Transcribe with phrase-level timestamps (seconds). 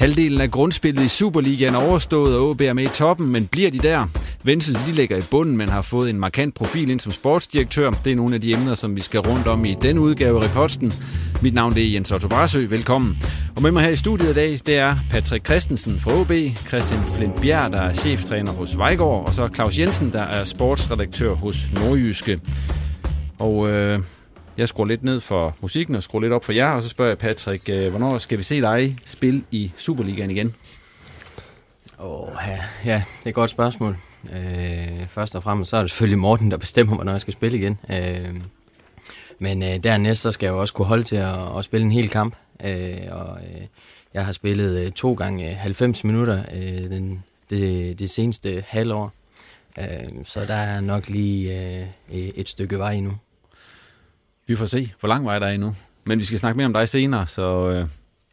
[0.00, 3.70] Halvdelen af grundspillet i Superligaen er overstået, og OB er med i toppen, men bliver
[3.70, 4.06] de der?
[4.44, 7.90] Vendsyssel de ligger i bunden, men har fået en markant profil ind som sportsdirektør.
[7.90, 10.48] Det er nogle af de emner, som vi skal rundt om i denne udgave af
[10.48, 10.92] Reposten.
[11.42, 12.66] Mit navn er Jens Otto Barsø.
[12.66, 13.22] Velkommen.
[13.56, 16.32] Og med mig her i studiet i dag, det er Patrick Christensen fra OB,
[16.68, 21.34] Christian Flint Bjerg, der er cheftræner hos Vejgaard, og så Claus Jensen, der er sportsredaktør
[21.34, 22.40] hos Nordjyske.
[23.38, 24.00] Og øh,
[24.60, 27.10] jeg skruer lidt ned for musikken og skruer lidt op for jer, og så spørger
[27.10, 30.54] jeg Patrick, øh, hvornår skal vi se dig spille i Superligaen igen?
[31.98, 33.96] Åh, oh, ja, ja, det er et godt spørgsmål.
[34.32, 37.58] Øh, først og fremmest så er det selvfølgelig Morten, der bestemmer, hvornår jeg skal spille
[37.58, 37.78] igen.
[37.90, 38.40] Øh,
[39.38, 41.92] men øh, dernæst så skal jeg jo også kunne holde til at, at spille en
[41.92, 42.36] hel kamp.
[42.64, 43.66] Øh, og øh,
[44.14, 49.12] jeg har spillet øh, to gange øh, 90 minutter øh, den, det, det seneste halvår.
[49.78, 53.12] Øh, så der er nok lige øh, et stykke vej endnu.
[54.50, 55.74] Vi får se, hvor lang vej der er endnu.
[56.04, 57.86] Men vi skal snakke mere om dig senere, så øh,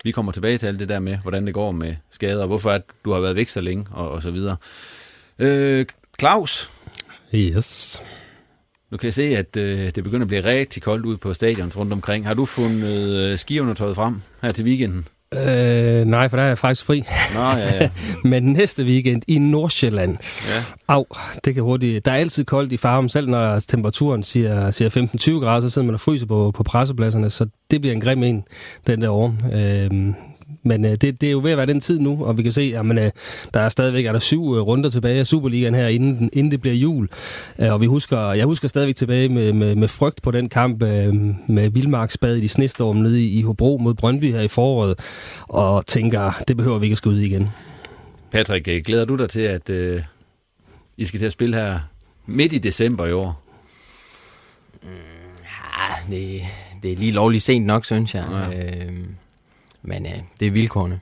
[0.03, 2.71] vi kommer tilbage til alt det der med, hvordan det går med skader, og hvorfor
[2.71, 4.57] at du har været væk så længe, og, og så videre.
[5.39, 5.85] Øh,
[6.19, 6.69] Claus?
[7.35, 8.03] Yes.
[8.91, 11.71] Nu kan jeg se, at øh, det begynder at blive rigtig koldt ud på stadion
[11.75, 12.27] rundt omkring.
[12.27, 15.07] Har du fundet øh, skiundertøjet frem her til weekenden?
[15.33, 17.03] Øh, nej, for der er jeg faktisk fri.
[17.33, 17.89] Nå, ja, ja.
[18.29, 20.17] Men næste weekend i Nordsjælland.
[20.47, 20.93] Ja.
[20.93, 21.05] Au,
[21.45, 22.05] det kan hurtigt.
[22.05, 24.89] Der er altid koldt i farven, selv når temperaturen siger, siger
[25.39, 28.23] 15-20 grader, så sidder man og fryser på, på pressepladserne, så det bliver en grim
[28.23, 28.43] en,
[28.87, 29.35] den der år.
[29.53, 30.13] Øh,
[30.67, 32.51] men øh, det, det er jo ved at være den tid nu, og vi kan
[32.51, 33.11] se, at øh,
[33.53, 36.61] der er stadigvæk er der syv øh, runder tilbage af Superligaen her, inden, inden det
[36.61, 37.09] bliver jul.
[37.59, 40.83] Øh, og vi husker, jeg husker stadigvæk tilbage med, med, med frygt på den kamp
[40.83, 41.15] øh,
[41.47, 44.99] med Vildmarksbad i de snestorm nede i, i Hobro mod Brøndby her i foråret,
[45.41, 47.49] og tænker, det behøver vi ikke at skulle ud igen.
[48.31, 50.01] Patrick, øh, glæder du dig til, at øh,
[50.97, 51.79] I skal til at spille her
[52.25, 53.43] midt i december i år?
[54.83, 54.89] Mm,
[55.43, 56.41] ja, det,
[56.83, 58.25] det er lige lovligt sent nok, synes jeg.
[58.51, 58.85] Ja.
[58.85, 58.93] Øh,
[59.87, 60.99] men øh, det er vilkårene.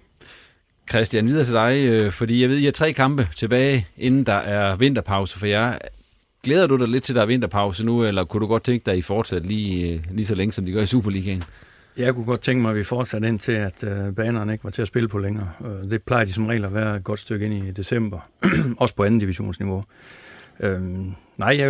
[0.89, 4.33] Christian, videre til dig, øh, fordi jeg ved, I har tre kampe tilbage, inden der
[4.33, 5.77] er vinterpause for jer.
[6.43, 8.91] Glæder du dig lidt til, der er vinterpause nu, eller kunne du godt tænke dig,
[8.91, 11.43] at I fortsat lige, øh, lige så længe, som de gør i Superligaen?
[11.97, 14.69] Jeg kunne godt tænke mig, at vi fortsatte ind til, at øh, banerne ikke var
[14.69, 15.49] til at spille på længere.
[15.65, 18.19] Øh, det plejer de som regel at være et godt stykke ind i december,
[18.79, 19.83] også på anden divisionsniveau.
[20.59, 20.81] Øh,
[21.37, 21.67] nej, jeg,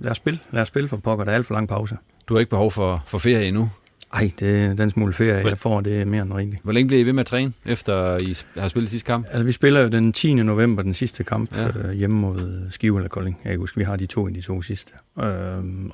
[0.00, 0.40] lad os spille.
[0.50, 1.24] Lad os spille for pokker.
[1.24, 1.96] Der er alt for lang pause.
[2.28, 3.70] Du har ikke behov for, for ferie endnu?
[4.14, 6.62] Nej, det er den smule ferie, jeg får, det er mere end rigtigt.
[6.62, 9.26] Hvor længe bliver I ved med at træne, efter I har spillet sidste kamp?
[9.30, 10.34] Altså, vi spiller jo den 10.
[10.34, 11.68] november, den sidste kamp, ja.
[11.68, 13.40] øh, hjemme mod Skive eller Kolding.
[13.44, 14.92] Jeg kan huske, vi har de to i de to sidste.
[15.18, 15.24] Øh,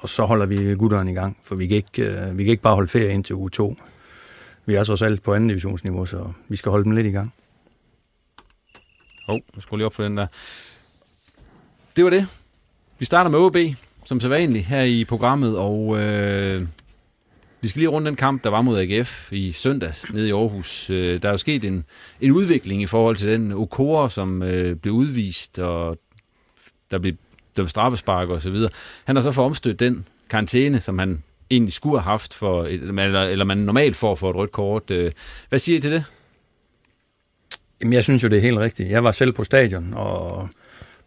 [0.00, 2.62] og så holder vi gutterne i gang, for vi kan, ikke, øh, vi kan ikke
[2.62, 3.76] bare holde ferie indtil uge 2.
[4.66, 7.32] Vi er også alt på anden divisionsniveau, så vi skal holde dem lidt i gang.
[9.26, 10.26] Hov, oh, jeg skulle lige op for den der.
[11.96, 12.26] Det var det.
[12.98, 13.56] Vi starter med OB,
[14.04, 16.66] som så vanligt her i programmet, og øh,
[17.62, 20.90] vi skal lige rundt den kamp, der var mod AGF i søndags nede i Aarhus.
[20.90, 21.84] Øh, der er jo sket en,
[22.20, 25.98] en udvikling i forhold til den Okora, som øh, blev udvist, og
[26.90, 27.12] der blev,
[27.56, 28.70] der blev straffespark og så videre.
[29.04, 33.22] Han har så fået omstødt den karantæne, som han egentlig skulle have haft, for, eller,
[33.22, 34.90] eller man normalt får for et rødt kort.
[34.90, 35.12] Øh,
[35.48, 36.04] hvad siger I til det?
[37.80, 38.90] Jamen, jeg synes jo, det er helt rigtigt.
[38.90, 40.48] Jeg var selv på stadion, og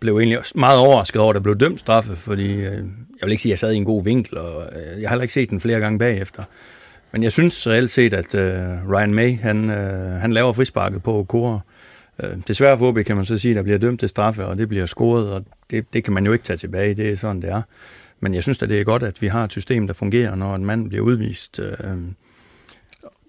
[0.03, 3.41] blev egentlig meget overrasket over, at der blev dømt straffe, fordi øh, jeg vil ikke
[3.41, 5.49] sige, at jeg sad i en god vinkel, og øh, jeg har heller ikke set
[5.49, 6.43] den flere gange bagefter.
[7.11, 11.19] Men jeg synes reelt set, at øh, Ryan May, han, øh, han laver frisparket på
[11.19, 11.59] Okora.
[12.23, 14.57] Øh, desværre for OB kan man så sige, at der bliver dømt til straffe, og
[14.57, 16.93] det bliver scoret, og det, det kan man jo ikke tage tilbage.
[16.93, 17.61] Det er sådan, det er.
[18.19, 20.55] Men jeg synes da, det er godt, at vi har et system, der fungerer, når
[20.55, 21.59] en mand bliver udvist.
[21.59, 21.97] Øh,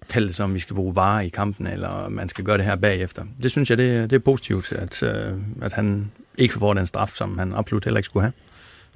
[0.09, 2.75] kalde det som, vi skal bruge varer i kampen, eller man skal gøre det her
[2.75, 3.23] bagefter.
[3.43, 7.09] Det synes jeg, det, det er positivt, at, øh, at han ikke får den straf,
[7.09, 8.33] som han absolut heller ikke skulle have.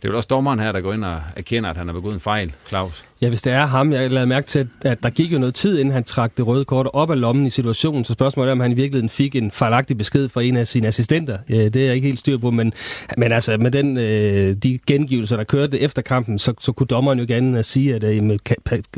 [0.01, 2.13] Det er jo også dommeren her, der går ind og erkender, at han har begået
[2.13, 3.05] en fejl, Claus.
[3.21, 5.79] Ja, hvis det er ham, jeg lavede mærke til, at der gik jo noget tid,
[5.79, 8.59] inden han trak det røde kort op af lommen i situationen, så spørgsmålet er, om
[8.59, 11.37] han i virkeligheden fik en fejlagtig besked fra en af sine assistenter.
[11.47, 12.73] Det er jeg ikke helt styr på, men,
[13.17, 17.19] men altså med den, øh, de gengivelser, der kørte efter kampen, så, så kunne dommeren
[17.19, 18.39] jo gerne sige, at øh, med,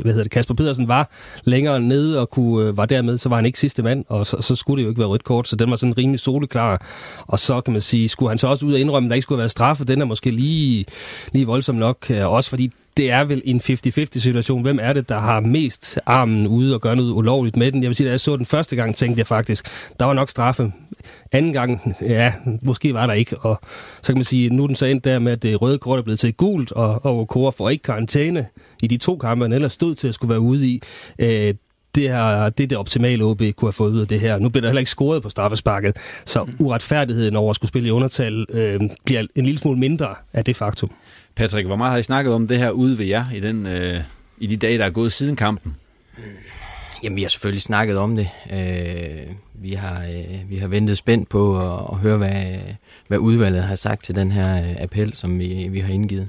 [0.02, 1.10] hvad hedder det, Kasper Pedersen var
[1.44, 4.36] længere nede og kunne, øh, var dermed, så var han ikke sidste mand, og så,
[4.40, 6.86] så skulle det jo ikke være rødt kort, så den var sådan rimelig soleklar.
[7.26, 9.22] Og så kan man sige, skulle han så også ud og indrømme, at der ikke
[9.22, 10.84] skulle være straffe, den er måske lige,
[11.32, 14.62] lige voldsom nok, også fordi det er vel en 50-50 situation.
[14.62, 17.82] Hvem er det, der har mest armen ude og gør noget ulovligt med den?
[17.82, 19.66] Jeg vil sige, da jeg så den første gang, tænkte jeg faktisk,
[20.00, 20.72] der var nok straffe.
[21.32, 23.38] Anden gang, ja, måske var der ikke.
[23.38, 23.60] Og
[24.02, 25.98] så kan man sige, nu er den så endt der med, at det røde kort
[25.98, 28.46] er blevet til gult, og, og Okora får ikke karantæne
[28.82, 30.82] i de to kampe, han ellers stod til at skulle være ude i.
[31.18, 31.54] Øh,
[31.94, 34.38] det er, det er det optimale OB kunne have fået ud af det her.
[34.38, 37.90] Nu bliver der heller ikke scoret på straffesparket, så uretfærdigheden over at skulle spille i
[37.90, 40.90] undertal øh, bliver en lille smule mindre af det faktum.
[41.34, 44.00] Patrick, hvor meget har I snakket om det her ude ved jer i, den, øh,
[44.38, 45.76] i de dage, der er gået siden kampen?
[47.02, 48.28] Jamen, vi har selvfølgelig snakket om det.
[48.52, 52.58] Øh, vi, har, øh, vi har ventet spændt på at, at høre, hvad,
[53.08, 56.28] hvad udvalget har sagt til den her øh, appel, som vi, vi har indgivet.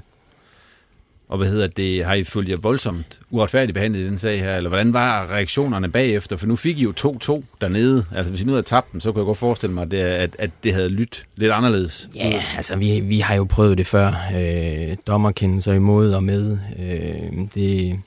[1.34, 4.56] Og hvad hedder det, har I fulgt jer voldsomt uretfærdigt behandlet i den sag her,
[4.56, 6.36] eller hvordan var reaktionerne bagefter?
[6.36, 8.04] For nu fik I jo 2-2 dernede.
[8.14, 9.96] Altså hvis I nu havde tabt dem, så kunne jeg godt forestille mig, at det,
[9.96, 12.08] at, at det havde lyttet lidt anderledes.
[12.14, 14.12] Ja, altså vi, vi har jo prøvet det før.
[14.36, 16.58] Øh, dommerkendelser imod og med.
[16.78, 18.00] Øh, det,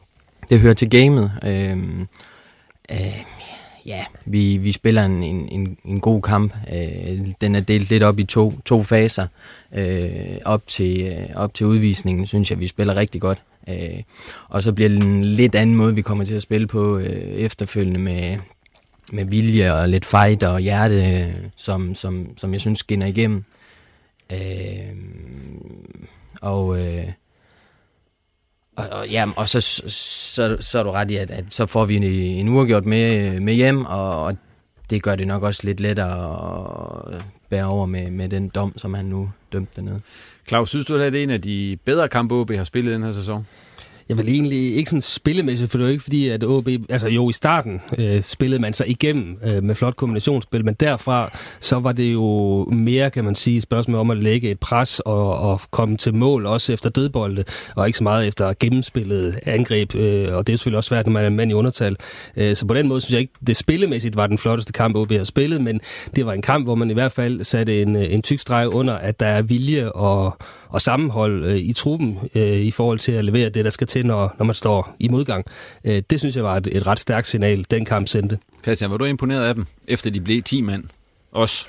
[0.49, 1.31] det hører til gamet.
[1.45, 1.77] Øh,
[2.91, 2.97] øh,
[3.87, 6.53] ja, vi, vi spiller en, en, en god kamp.
[6.73, 9.27] Øh, den er delt lidt op i to, to faser.
[9.73, 13.41] Øh, op, til, øh, op til udvisningen synes jeg, vi spiller rigtig godt.
[13.69, 14.03] Øh,
[14.49, 17.35] og så bliver det en lidt anden måde, vi kommer til at spille på øh,
[17.35, 18.37] efterfølgende med,
[19.11, 23.43] med vilje og lidt fight og hjerte, som, som, som jeg synes skinner igennem.
[24.31, 24.37] Øh,
[26.41, 26.79] og...
[26.79, 27.07] Øh,
[28.77, 31.85] og, og, ja, og så, så, så er du ret i, at, at så får
[31.85, 34.37] vi en, en uafgjort med, med hjem, og, og
[34.89, 38.93] det gør det nok også lidt lettere at bære over med, med den dom, som
[38.93, 40.01] han nu dømte dernede.
[40.47, 43.03] Claus, synes du, at det er en af de bedre kampe, OB har spillet den
[43.03, 43.47] her sæson?
[44.09, 47.29] Jeg vil egentlig ikke sådan spillemæssigt, for det er ikke fordi, at OB, altså jo
[47.29, 51.91] i starten øh, spillede man sig igennem øh, med flot kombinationsspil, men derfra så var
[51.91, 55.97] det jo mere, kan man sige, spørgsmål om at lægge et pres og, og komme
[55.97, 57.43] til mål også efter dødbolde,
[57.75, 61.13] og ikke så meget efter gennemspillet angreb, øh, og det er selvfølgelig også svært, når
[61.13, 61.95] man er mand i undertal.
[62.37, 65.11] Øh, så på den måde synes jeg ikke, det spillemæssigt var den flotteste kamp, OB
[65.11, 65.81] har spillet, men
[66.15, 68.73] det var en kamp, hvor man i hvert fald satte en, øh, en tyk streg
[68.73, 70.37] under, at der er vilje og
[70.69, 73.96] og sammenhold øh, i truppen øh, i forhold til at levere det, der skal til,
[74.05, 75.45] når, når man står i modgang.
[75.83, 78.39] Øh, det synes jeg var et, et ret stærkt signal, den kamp sendte.
[78.63, 80.83] Christian, var du imponeret af dem, efter de blev 10 mand?
[81.31, 81.67] Også?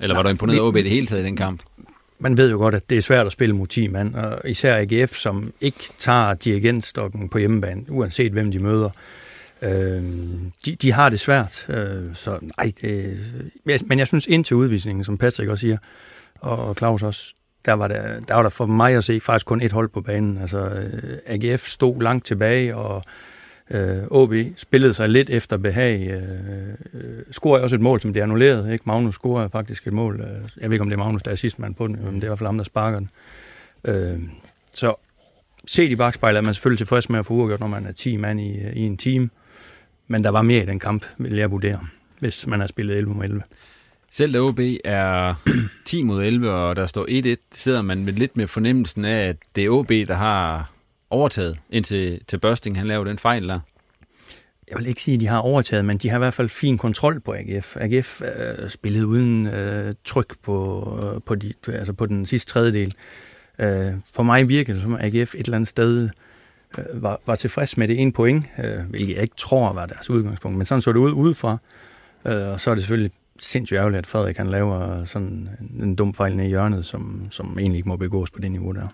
[0.00, 1.62] Eller var du imponeret over det hele taget i den kamp?
[2.18, 4.76] Man ved jo godt, at det er svært at spille mod 10 mand, og især
[4.76, 8.90] AGF, som ikke tager dirigentstokken på hjemmebane, uanset hvem de møder.
[9.62, 10.02] Øh,
[10.66, 15.18] de, de har det svært, øh, så nej, det, men jeg synes indtil udvisningen, som
[15.18, 15.78] Patrick også siger,
[16.40, 17.34] og Claus også,
[17.66, 20.00] der var der, der var der for mig at se faktisk kun et hold på
[20.00, 20.38] banen.
[20.38, 23.02] Altså øh, AGF stod langt tilbage, og
[23.70, 26.10] øh, OB spillede sig lidt efter behag.
[26.10, 28.72] Øh, øh, scorede også et mål, som det annullerede.
[28.72, 28.82] Ikke?
[28.86, 30.20] Magnus scorede faktisk et mål.
[30.20, 30.28] Øh,
[30.60, 32.22] jeg ved ikke, om det er Magnus, der er sidst mand på den, men det
[32.22, 33.10] er i hvert fald ham, der sparker den.
[33.84, 34.18] Øh,
[34.72, 34.94] så
[35.66, 38.16] set i bagspejlet er man selvfølgelig tilfreds med at få uafgjort, når man er 10
[38.16, 39.30] mand i, i en team.
[40.08, 41.78] Men der var mere i den kamp, vil jeg vurdere,
[42.18, 43.42] hvis man har spillet 11 mod 11.
[44.16, 45.34] Selv da OB er
[45.84, 49.36] 10 mod 11, og der står 1-1, sidder man med lidt med fornemmelsen af, at
[49.56, 50.70] det er OB, der har
[51.10, 53.60] overtaget indtil til Børsting, han laver den fejl der.
[54.70, 56.78] Jeg vil ikke sige, at de har overtaget, men de har i hvert fald fin
[56.78, 57.76] kontrol på AGF.
[57.76, 62.94] AGF øh, spillede uden øh, tryk på, øh, på, de, altså på den sidste tredjedel.
[63.58, 66.08] Øh, for mig virkede det som, at AGF et eller andet sted
[66.78, 70.10] øh, var, var tilfreds med det ene point, øh, hvilket jeg ikke tror var deres
[70.10, 71.58] udgangspunkt, men sådan så det ud udefra.
[72.26, 75.48] Øh, og så er det selvfølgelig sindssygt ærgerligt, at Frederik han laver sådan
[75.80, 78.72] en dum fejl nede i hjørnet, som, som egentlig ikke må begås på det niveau
[78.72, 78.88] der.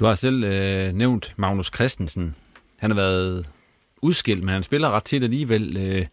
[0.00, 2.34] Du har selv øh, nævnt Magnus Christensen.
[2.78, 3.50] Han har været
[4.02, 5.76] udskilt, men han spiller ret tit alligevel.
[5.76, 6.06] Øh,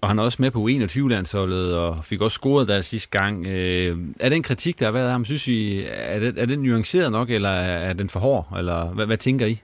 [0.00, 3.46] og han er også med på 21-landsholdet og fik også scoret der sidste gang.
[3.46, 6.58] Øh, er den kritik, der har været af ham, synes I, er, det, er den
[6.58, 8.54] nuanceret nok, eller er den for hård?
[8.58, 9.62] Eller hvad, hvad tænker I?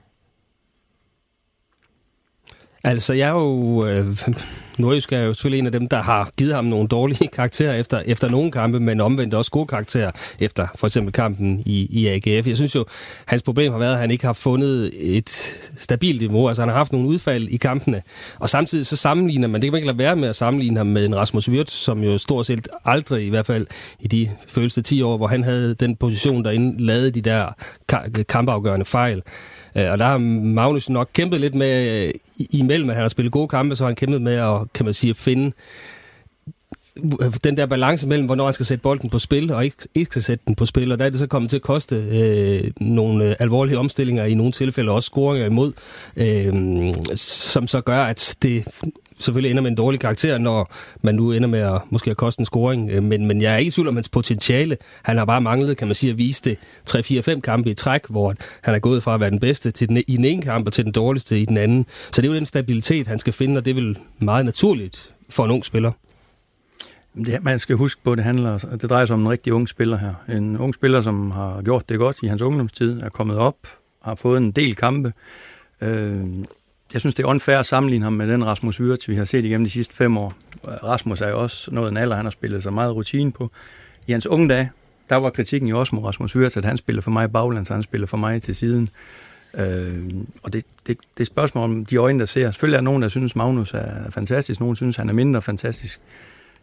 [2.85, 3.85] Altså, jeg er jo...
[3.87, 4.05] Øh,
[4.77, 8.01] Nordjysk er jo selvfølgelig en af dem, der har givet ham nogle dårlige karakterer efter,
[8.05, 12.47] efter nogle kampe, men omvendt også gode karakterer efter for eksempel kampen i, i AGF.
[12.47, 12.85] Jeg synes jo,
[13.25, 16.47] hans problem har været, at han ikke har fundet et stabilt niveau.
[16.47, 18.01] Altså, han har haft nogle udfald i kampene,
[18.39, 20.87] og samtidig så sammenligner man, det kan man ikke lade være med at sammenligne ham
[20.87, 23.67] med en Rasmus Wirtz, som jo stort set aldrig, i hvert fald
[23.99, 27.47] i de følelse 10 år, hvor han havde den position derinde, lavede de der
[28.29, 29.21] kampafgørende fejl.
[29.75, 33.31] Øh, og der har Magnus nok kæmpet lidt med, øh, imellem at han har spillet
[33.31, 35.51] gode kampe, så har han kæmpet med at, kan man sige, at finde
[37.43, 40.23] den der balance mellem, hvornår han skal sætte bolden på spil, og ikke, ikke skal
[40.23, 43.29] sætte den på spil, og der er det så kommet til at koste øh, nogle
[43.29, 45.73] øh, alvorlige omstillinger, i nogle tilfælde også scoringer imod,
[46.15, 48.67] øh, som så gør, at det
[49.19, 52.39] selvfølgelig ender med en dårlig karakter, når man nu ender med at måske at koste
[52.39, 52.89] en scoring.
[52.89, 54.77] Øh, men, men jeg er ikke i tvivl om hans potentiale.
[55.03, 56.57] Han har bare manglet, kan man sige, at vise det
[56.89, 59.97] 3-4-5 kampe i træk, hvor han er gået fra at være den bedste til den,
[59.97, 61.85] i den ene kamp og til den dårligste i den anden.
[62.11, 65.09] Så det er jo den stabilitet, han skal finde, og det er vel meget naturligt
[65.29, 65.91] for en ung spiller.
[67.25, 69.69] Det, man skal huske på, at det handler, det drejer sig om en rigtig ung
[69.69, 70.13] spiller her.
[70.37, 73.55] En ung spiller, som har gjort det godt i hans ungdomstid, er kommet op,
[74.01, 75.13] har fået en del kampe.
[75.81, 76.25] Øh,
[76.95, 79.45] jeg synes, det er unfair at sammenligne ham med den Rasmus Wirtz, vi har set
[79.45, 80.33] igennem de sidste fem år.
[80.63, 83.51] Rasmus er jo også noget en alder, han har spillet så meget rutine på.
[84.07, 84.71] I hans unge dage,
[85.09, 87.83] der var kritikken jo også mod Rasmus Wirtz, at han spiller for mig baglands, han
[87.83, 88.89] spiller for mig til siden.
[89.57, 92.51] Øh, og det, det, det er spørgsmål om de øjne, der ser.
[92.51, 95.99] Selvfølgelig er der nogen, der synes, Magnus er fantastisk, nogen synes, han er mindre fantastisk.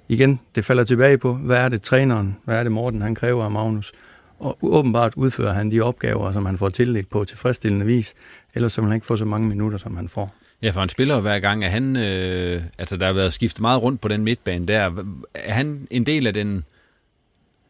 [0.08, 3.44] Igen, det falder tilbage på, hvad er det træneren, hvad er det Morten, han kræver
[3.44, 3.92] af Magnus.
[4.42, 8.14] Og åbenbart udfører han de opgaver, som han får tildelt på tilfredsstillende vis,
[8.54, 10.34] ellers så vil han ikke få så mange minutter, som han får.
[10.62, 13.82] Ja, for han spiller hver gang, at han, øh, altså der har været skiftet meget
[13.82, 14.90] rundt på den midtbane der.
[15.34, 16.64] Er han en del af den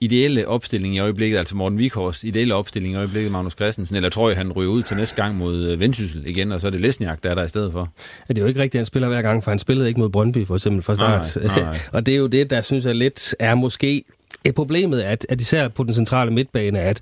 [0.00, 4.28] ideelle opstilling i øjeblikket, altså Morten Vikhors ideelle opstilling i øjeblikket, Magnus Christensen, eller tror
[4.28, 6.80] jeg, han ryger ud til næste gang mod øh, Vendsyssel igen, og så er det
[6.80, 7.92] Lesniak, der er der i stedet for?
[8.28, 10.00] Ja, det er jo ikke rigtigt, at han spiller hver gang, for han spillede ikke
[10.00, 11.36] mod Brøndby for eksempel fra start.
[11.36, 11.78] Nej, nej.
[11.94, 14.04] og det er jo det, der synes jeg lidt er måske
[14.44, 17.00] et problemet, at, at især på den centrale midtbane, at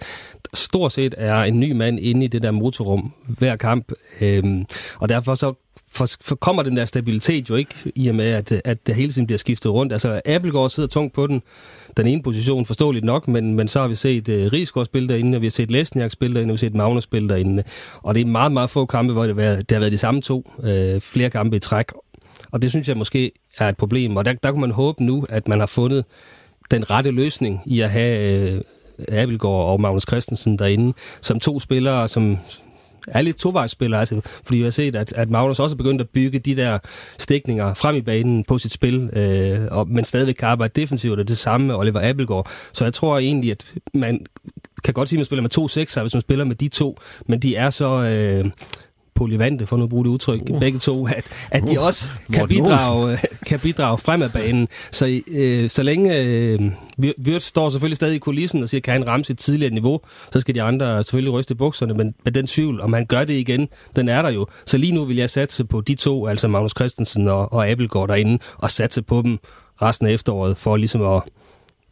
[0.55, 4.67] stort set er en ny mand inde i det der motorrum hver kamp, øhm,
[4.99, 5.55] og derfor så
[5.93, 9.13] for, for kommer den der stabilitet jo ikke i og med, at, at det hele
[9.13, 9.93] tiden bliver skiftet rundt.
[9.93, 11.43] Altså, Appelgaard sidder tungt på den,
[11.97, 15.09] den ene position, forståeligt nok, men, men så har vi set øh, uh, Rigsgaard spille
[15.09, 17.63] derinde, og vi har set Lesniak spille derinde, og vi har set Magnus spille derinde.
[17.97, 19.99] Og det er meget, meget få kampe, hvor det har været, det har været de
[19.99, 21.87] samme to, uh, flere kampe i træk.
[22.51, 25.27] Og det synes jeg måske er et problem, og der, der kunne man håbe nu,
[25.29, 26.05] at man har fundet
[26.71, 28.61] den rette løsning i at have øh,
[29.09, 32.39] Abelgaard og Magnus Christensen derinde, som to spillere, som
[33.09, 36.09] er lidt tovejsspillere, altså, fordi vi har set, at, at Magnus også er begyndt at
[36.09, 36.79] bygge de der
[37.19, 41.29] stikninger frem i banen på sit spil, øh, og, men stadigvæk kan arbejde defensivt, og
[41.29, 42.51] det samme med Oliver Abelgaard.
[42.73, 44.27] Så jeg tror egentlig, at man
[44.85, 46.99] kan godt sige, at man spiller med to sekser, hvis man spiller med de to,
[47.27, 48.05] men de er så...
[48.05, 48.51] Øh,
[49.21, 50.61] polyvante, for nu at bruge det udtryk, uh.
[50.61, 54.69] begge to, at, at de også kan bidrage, kan bidrage frem af banen.
[54.91, 56.61] Så, øh, så længe øh,
[56.99, 60.01] Wirtz står selvfølgelig stadig i kulissen og siger, kan han ramme sit tidligere niveau,
[60.33, 63.35] så skal de andre selvfølgelig ryste bukserne, men med den tvivl, om han gør det
[63.35, 64.47] igen, den er der jo.
[64.67, 68.09] Så lige nu vil jeg satse på de to, altså Magnus Christensen og, og Abelgaard
[68.09, 69.39] derinde, og satse på dem
[69.83, 71.23] resten af efteråret, for ligesom at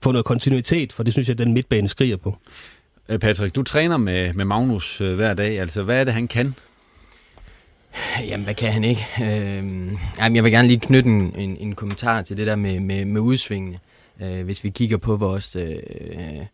[0.04, 2.36] få noget kontinuitet, for det synes jeg, den midtbane skriger på.
[3.08, 5.60] Øh, Patrick, du træner med, med Magnus øh, hver dag.
[5.60, 6.54] Altså, hvad er det, han kan?
[8.28, 9.06] Jamen, hvad kan han ikke?
[9.22, 12.80] Øh, jamen, jeg vil gerne lige knytte en, en, en kommentar til det der med,
[12.80, 13.78] med, med udsvingene.
[14.22, 15.76] Øh, hvis vi kigger på vores, øh,
[16.10, 16.46] øh,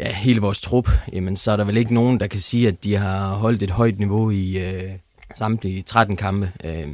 [0.00, 2.84] ja, hele vores trup, jamen, så er der vel ikke nogen, der kan sige, at
[2.84, 4.92] de har holdt et højt niveau i øh,
[5.34, 6.52] samtlige 13 kampe.
[6.64, 6.88] Øh,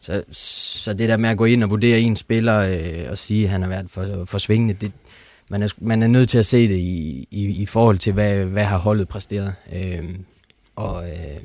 [0.00, 3.44] så, så det der med at gå ind og vurdere en spiller øh, og sige,
[3.44, 4.92] at han har været for, for svingende, det,
[5.50, 8.44] man, er, man er nødt til at se det i, i, i forhold til, hvad,
[8.44, 9.54] hvad har holdet præsteret.
[9.72, 10.04] Øh,
[10.76, 11.10] og...
[11.10, 11.40] Øh,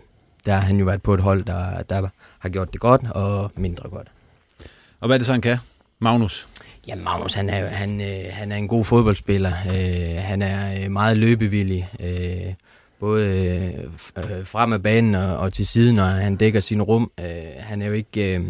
[0.46, 2.10] der har han jo været på et hold, der, der
[2.40, 4.08] har gjort det godt og mindre godt.
[5.00, 5.58] Og hvad er det så, han kan?
[6.00, 6.48] Magnus?
[6.88, 9.52] Ja, Magnus, han er, han, øh, han er en god fodboldspiller.
[9.68, 11.90] Øh, han er øh, meget løbevillig.
[12.00, 12.54] Øh,
[13.00, 13.28] både
[14.18, 17.12] øh, frem af banen og, og til siden, når han dækker sin rum.
[17.20, 17.26] Øh,
[17.60, 18.36] han er jo ikke...
[18.36, 18.46] Øh,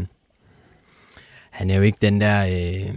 [1.50, 2.46] han er jo ikke den der...
[2.46, 2.94] Øh, øh,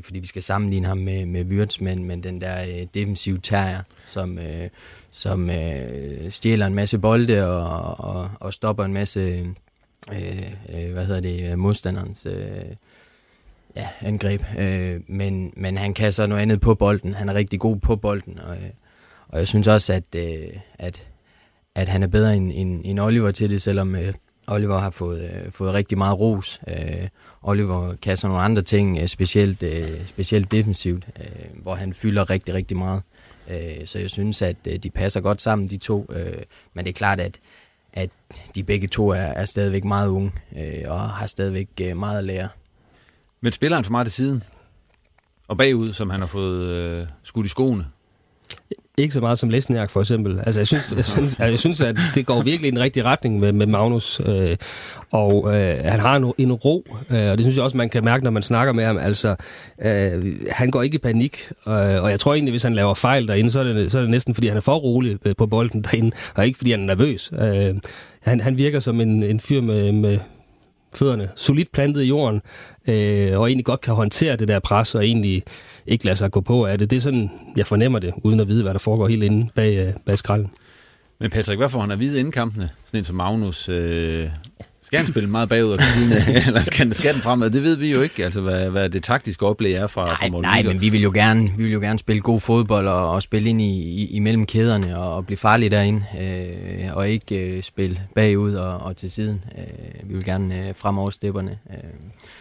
[0.00, 3.38] ikke fordi vi skal sammenligne ham med, med Wirtz, men, men den der øh, defensive
[3.38, 4.68] terrier, som, øh,
[5.10, 11.06] som øh, stjæler en masse bolde og, og, og stopper en masse øh, øh, hvad
[11.06, 12.64] hedder det, modstanderens øh,
[13.76, 14.42] ja, angreb.
[14.58, 17.14] Øh, men, men han kan så noget andet på bolden.
[17.14, 18.70] Han er rigtig god på bolden, og, øh,
[19.28, 21.08] og jeg synes også, at, øh, at,
[21.74, 24.14] at han er bedre end, end, end Oliver til det, selvom øh,
[24.46, 26.60] Oliver har fået, øh, fået rigtig meget ros.
[26.68, 27.08] Øh,
[27.42, 32.30] Oliver kan så nogle andre ting, øh, specielt, øh, specielt defensivt, øh, hvor han fylder
[32.30, 33.02] rigtig, rigtig meget.
[33.50, 36.06] Øh, så jeg synes, at øh, de passer godt sammen, de to.
[36.12, 36.42] Øh,
[36.74, 37.38] men det er klart, at,
[37.92, 38.10] at
[38.54, 42.24] de begge to er, er stadigvæk meget unge, øh, og har stadigvæk øh, meget at
[42.24, 42.48] lære.
[43.40, 44.42] Men spiller han for meget til siden?
[45.48, 47.86] Og bagud, som han har fået øh, skudt i skoene?
[49.00, 50.40] Ikke så meget som Lesniak for eksempel.
[50.46, 53.40] Altså, jeg synes, jeg synes, jeg synes at det går virkelig i den rigtige retning
[53.40, 54.20] med, med Magnus.
[54.26, 54.56] Øh,
[55.10, 58.04] og øh, han har en, en ro, øh, og det synes jeg også, man kan
[58.04, 58.98] mærke, når man snakker med ham.
[58.98, 59.36] Altså,
[59.82, 63.28] øh, han går ikke i panik, øh, og jeg tror egentlig, hvis han laver fejl
[63.28, 65.46] derinde, så er det, så er det næsten, fordi han er for rolig øh, på
[65.46, 67.32] bolden derinde, og ikke fordi han er nervøs.
[67.40, 67.74] Øh,
[68.20, 70.18] han, han virker som en, en fyr med, med
[70.94, 72.42] fødderne solidt plantet i jorden,
[72.88, 75.42] øh, og egentlig godt kan håndtere det der pres, og egentlig
[75.86, 76.90] ikke lade sig gå på af det.
[76.90, 79.86] Det er sådan, jeg fornemmer det, uden at vide, hvad der foregår helt inde bag,
[79.86, 80.50] øh, bag skralden.
[81.18, 82.70] Men Patrick, hvad får han at vide inden kampene?
[82.84, 83.68] Sådan en som Magnus.
[83.68, 84.28] Øh,
[84.82, 85.72] skal han spille meget bagud
[86.46, 87.50] eller skal, skal den fremad?
[87.50, 90.28] Det ved vi jo ikke, altså hvad, hvad det taktiske oplæg er fra, nej, fra
[90.28, 93.10] Morten Nej, men vi vil jo gerne, vi vil jo gerne spille god fodbold og,
[93.10, 97.36] og spille ind i, i, imellem kæderne og, og blive farlige derinde, øh, og ikke
[97.36, 99.44] øh, spille bagud og, og til siden.
[99.58, 101.58] Øh, vi vil gerne øh, frem over stepperne.
[101.70, 101.76] Øh,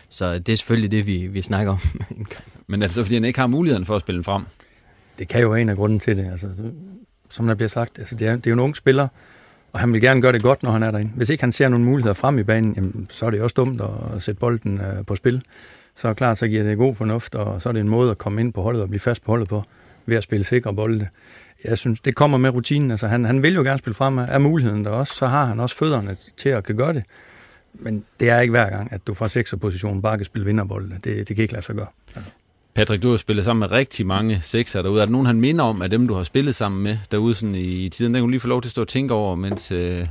[0.10, 1.79] så det er selvfølgelig det, vi, vi snakker om.
[2.67, 4.43] men er det så, fordi han ikke har muligheden for at spille frem?
[5.19, 6.31] Det kan jo være en af grunden til det.
[6.31, 6.48] Altså,
[7.29, 9.08] som der bliver sagt, altså, det, er, det er jo en ung spiller,
[9.73, 11.11] og han vil gerne gøre det godt, når han er derinde.
[11.15, 13.81] Hvis ikke han ser nogle muligheder frem i banen, jamen, så er det også dumt
[13.81, 15.41] at sætte bolden øh, på spil.
[15.95, 18.41] Så klart, så giver det god fornuft, og så er det en måde at komme
[18.41, 19.63] ind på holdet og blive fast på holdet på,
[20.05, 21.07] ved at spille sikre bolde.
[21.63, 22.91] Jeg synes, det kommer med rutinen.
[22.91, 25.59] Altså, han, han vil jo gerne spille frem af muligheden der også, så har han
[25.59, 27.03] også fødderne til at kan gøre det.
[27.73, 30.95] Men det er ikke hver gang, at du fra sekserpositionen bare kan spille vinderbolde.
[31.03, 31.88] Det, det kan ikke lade sig gøre.
[32.15, 32.31] Altså.
[32.79, 35.01] Patrick, du har spillet sammen med rigtig mange sekser derude.
[35.01, 37.55] Er der nogen, han minder om af dem, du har spillet sammen med derude sådan
[37.55, 38.13] i tiden?
[38.13, 40.05] Den kan du lige få lov til at stå og tænke over, mens, øh,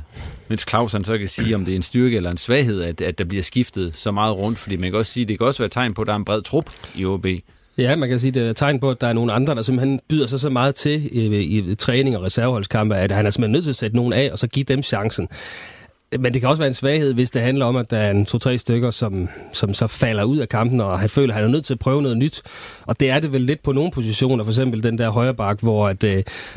[0.47, 3.01] mens Claus han så kan sige, om det er en styrke eller en svaghed, at,
[3.01, 4.59] at der bliver skiftet så meget rundt.
[4.59, 6.17] Fordi man kan også sige, det kan også være et tegn på, at der er
[6.17, 6.65] en bred trup
[6.95, 7.25] i OB.
[7.77, 9.61] Ja, man kan sige, det er et tegn på, at der er nogle andre, der
[9.61, 13.51] simpelthen byder sig så meget til i, i træning og reserveholdskampe, at han er simpelthen
[13.51, 15.27] nødt til at sætte nogen af, og så give dem chancen.
[16.17, 18.25] Men det kan også være en svaghed, hvis det handler om, at der er en
[18.25, 21.51] to-tre stykker, som, som så falder ud af kampen, og han føler, at han er
[21.51, 22.41] nødt til at prøve noget nyt.
[22.85, 25.59] Og det er det vel lidt på nogle positioner, for eksempel den der højre bak,
[25.61, 26.09] hvor at uh,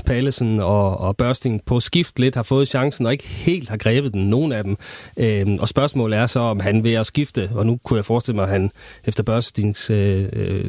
[0.06, 4.14] Pallesen og, og Børsting på skift lidt har fået chancen, og ikke helt har grebet
[4.14, 4.76] den, nogen af dem.
[5.16, 8.36] Uh, og spørgsmålet er så, om han vil at skifte, og nu kunne jeg forestille
[8.36, 8.70] mig, at han
[9.04, 9.96] efter Børstings uh,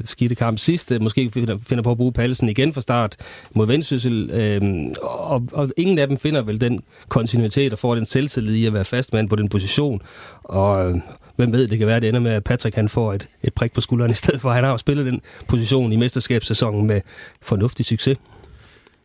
[0.06, 3.16] skidte kamp sidste, måske finder, finder på at bruge Pallesen igen fra start
[3.54, 8.06] mod Vendsyssel, uh, og, og ingen af dem finder vel den kontinuitet og får den
[8.06, 10.02] selvtillid i at være fastmand på den position.
[10.44, 10.96] Og øh,
[11.36, 13.54] hvem ved, det kan være, at det ender med, at Patrick han får et, et
[13.54, 14.52] prik på skulderen i stedet for.
[14.52, 17.02] Han har jo spillet den position i mesterskabssæsonen med
[17.42, 18.18] fornuftig succes.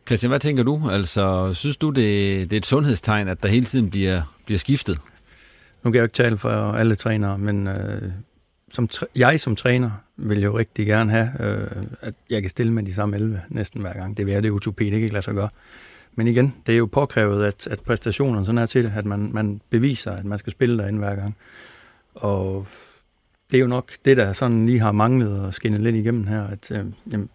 [0.07, 0.89] Christian, hvad tænker du?
[0.91, 4.99] Altså, synes du, det, det er et sundhedstegn, at der hele tiden bliver, bliver skiftet?
[5.83, 8.03] Nu kan jeg jo ikke tale for alle trænere, men øh,
[8.71, 12.83] som jeg som træner vil jo rigtig gerne have, øh, at jeg kan stille med
[12.83, 14.17] de samme 11 næsten hver gang.
[14.17, 15.49] Det vil være det utopi, det kan ikke lade sig gøre.
[16.19, 19.31] Men igen, det er jo påkrævet, at, at præstationerne sådan er til det, at man,
[19.33, 21.37] man beviser, at man skal spille derinde hver gang.
[22.15, 22.67] Og
[23.51, 26.47] det er jo nok det, der sådan lige har manglet og skinnet lidt igennem her,
[26.47, 27.29] at øh, jamen,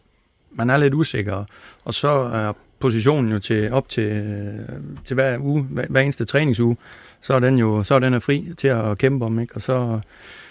[0.52, 1.46] man er lidt usikker,
[1.86, 6.26] og så er positionen jo til op til, øh, til hver uge, hver, hver eneste
[6.26, 6.78] træningsuge,
[7.22, 9.56] så er den jo så er den er fri til at kæmpe om, ikke?
[9.56, 10.00] og så,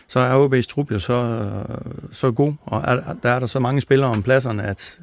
[0.09, 3.59] så er OB's trup jo så, øh, så god, og er, der er der så
[3.59, 4.99] mange spillere om pladserne, at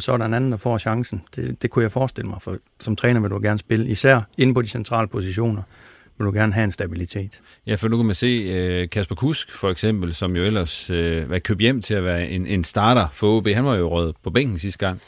[0.00, 1.22] så er der en anden, der får chancen.
[1.36, 4.54] Det, det kunne jeg forestille mig, for som træner vil du gerne spille, især inde
[4.54, 5.62] på de centrale positioner
[6.18, 7.40] vil du gerne have en stabilitet.
[7.66, 11.30] Ja, for nu kan man se øh, Kasper Kusk for eksempel, som jo ellers uh,
[11.30, 13.48] var købt hjem til at være en, en starter for OB.
[13.48, 15.00] Han var jo røget på bænken sidste gang.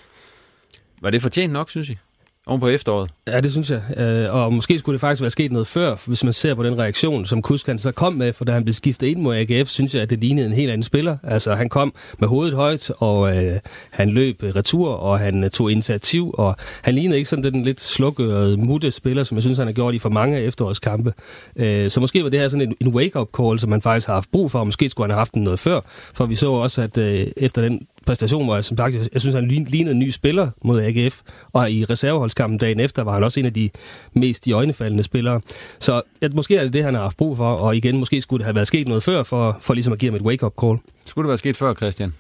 [1.01, 1.99] Var det fortjent nok, synes I?
[2.47, 3.11] Oven på efteråret?
[3.27, 3.83] Ja, det synes jeg.
[3.97, 6.79] Øh, og måske skulle det faktisk være sket noget før, hvis man ser på den
[6.79, 9.95] reaktion, som Kuskan så kom med, for da han blev skiftet ind mod AGF, synes
[9.95, 11.17] jeg, at det lignede en helt anden spiller.
[11.23, 13.59] Altså, han kom med hovedet højt, og øh,
[13.91, 17.81] han løb retur, og han øh, tog initiativ, og han lignede ikke sådan den lidt
[17.81, 21.13] slukkede, mutte spiller, som jeg synes, han har gjort i for mange efterårskampe.
[21.57, 24.15] Øh, så måske var det her sådan en, en wake-up call, som man faktisk har
[24.15, 25.81] haft brug for, og måske skulle han have haft den noget før,
[26.15, 29.35] for vi så også, at øh, efter den præstation, hvor jeg som sagt, jeg, synes,
[29.35, 31.21] han lignede en ny spiller mod AGF,
[31.53, 33.71] og i reserveholdskampen dagen efter var han også en af de
[34.13, 35.41] mest i øjnefaldende spillere.
[35.79, 38.39] Så at måske er det det, han har haft brug for, og igen, måske skulle
[38.39, 40.79] det have været sket noget før, for, for ligesom at give ham et wake-up call.
[41.07, 42.15] Skulle det være sket før, Christian?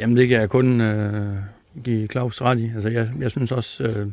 [0.00, 1.36] Jamen, det kan jeg kun øh,
[1.84, 2.70] give Claus ret i.
[2.74, 4.06] Altså, jeg, jeg synes også, øh,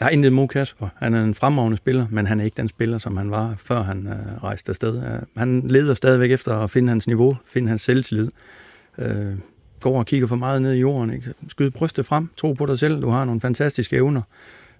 [0.00, 0.88] jeg har intet mod Kasper.
[0.96, 3.82] Han er en fremragende spiller, men han er ikke den spiller, som han var, før
[3.82, 4.96] han øh, rejste afsted.
[4.96, 8.30] Uh, han leder stadigvæk efter at finde hans niveau, finde hans selvtillid.
[8.98, 9.34] Øh,
[9.86, 11.12] går og kigger for meget ned i jorden.
[11.12, 11.34] Ikke?
[11.48, 14.22] Skyd brystet frem, tro på dig selv, du har nogle fantastiske evner.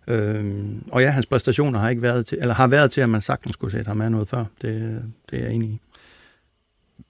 [0.08, 3.20] Øhm, og ja, hans præstationer har ikke været til, eller har været til, at man
[3.20, 4.44] sagtens skulle sætte ham af noget før.
[4.62, 5.80] Det, det er jeg enig i.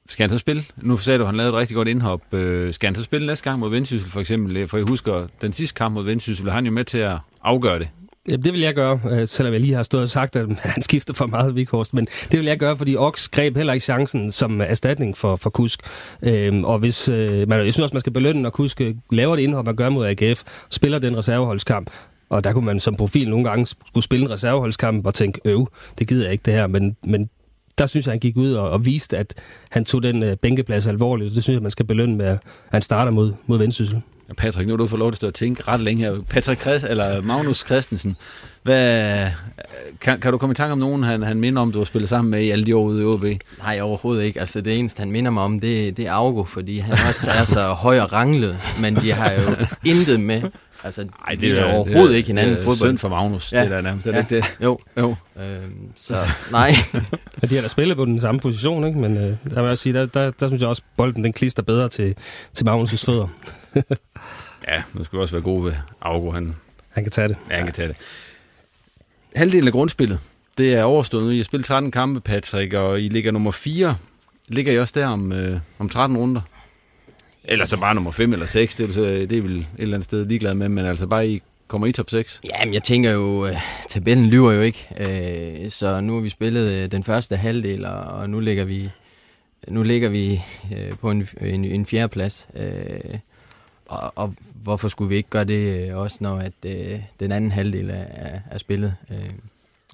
[0.09, 0.63] Skal han så spille?
[0.77, 2.35] Nu sagde du, at han lavede et rigtig godt indhop.
[2.35, 4.69] Øh, skal han så spille næste gang mod Vendsyssel for eksempel?
[4.69, 7.89] For jeg husker, den sidste kamp mod Vendsyssel, han jo med til at afgøre det.
[8.29, 11.15] Det vil jeg gøre, øh, selvom jeg lige har stået og sagt, at han skifter
[11.15, 11.95] for meget Vikhorst.
[11.95, 15.51] Men det vil jeg gøre, fordi Ox greb heller ikke chancen som erstatning for, for
[15.51, 15.81] Kusk.
[16.23, 19.37] Øhm, og hvis, øh, man, jeg synes også, man skal belønne, når Kusk øh, laver
[19.37, 21.91] det indhop, man gør mod AGF, spiller den reserveholdskamp,
[22.29, 25.69] og der kunne man som profil nogle gange skulle spille en reserveholdskamp og tænke, øv,
[25.99, 26.67] det gider jeg ikke det her.
[26.67, 27.31] Men, men
[27.79, 29.35] der synes jeg, han gik ud og, og viste, at
[29.71, 31.35] han tog den øh, bænkeplads alvorligt.
[31.35, 32.39] Det synes jeg, man skal belønne med, at
[32.71, 34.03] han starter mod, mod Vendsyssel.
[34.37, 36.23] Patrick, nu har du fået lov til at stå og tænke ret længe her.
[36.31, 38.17] Patrick Christ, eller Magnus Christensen,
[38.63, 39.31] hvad, øh,
[40.01, 42.09] kan, kan du komme i tanke om nogen, han, han minder om, du har spillet
[42.09, 43.25] sammen med i alle de år ude i OB?
[43.59, 44.41] Nej, overhovedet ikke.
[44.41, 47.45] Altså det eneste, han minder mig om, det, det er Augo, fordi han også er
[47.45, 49.41] så høj og ranglet, men de har jo
[49.85, 50.43] intet med
[50.87, 52.77] Altså, Ej, det er, er overhovedet det ikke hinanden fodbold.
[52.77, 53.63] Det er synd for Magnus, ja.
[53.63, 54.05] det der nærmest.
[54.05, 54.23] Det er ja.
[54.23, 54.59] ikke det?
[54.63, 54.79] Jo.
[54.99, 55.17] jo.
[55.41, 56.15] Øhm, så,
[56.53, 56.73] nej.
[57.43, 58.99] ja, de har da spillet på den samme position, ikke?
[58.99, 61.63] men øh, der vil jeg sige, der, der, der, synes jeg også, bolden den klister
[61.63, 62.17] bedre til,
[62.55, 63.29] til Magnus' fødder.
[64.69, 66.31] ja, nu skal vi også være gode ved Augo.
[66.31, 66.55] Han,
[66.89, 67.37] han kan tage det.
[67.51, 67.97] Ja, han kan tage det.
[69.37, 70.19] Halvdelen af grundspillet,
[70.59, 71.31] det er overstået nu.
[71.31, 73.97] I har spillet 13 kampe, Patrick, og I ligger nummer 4.
[74.49, 76.41] Ligger I også der om, øh, om 13 runder?
[77.49, 79.97] Eller så bare nummer 5 eller 6, det er, øh, det er vel et eller
[79.97, 82.41] andet sted ligeglad med, men altså bare I kommer i top 6?
[82.45, 83.57] Jamen, jeg tænker jo, øh,
[83.89, 88.41] tabellen lyver jo ikke, uh, så nu har vi spillet den første halvdel, og, nu
[88.41, 88.91] ligger vi
[89.69, 90.43] nu ligger vi
[91.01, 92.49] på en, en, en fjerde plads.
[92.55, 93.19] Uh,
[93.89, 96.53] og, og hvorfor skulle vi ikke gøre det også, når at,
[97.21, 98.95] den anden halvdel er, er, er spillet?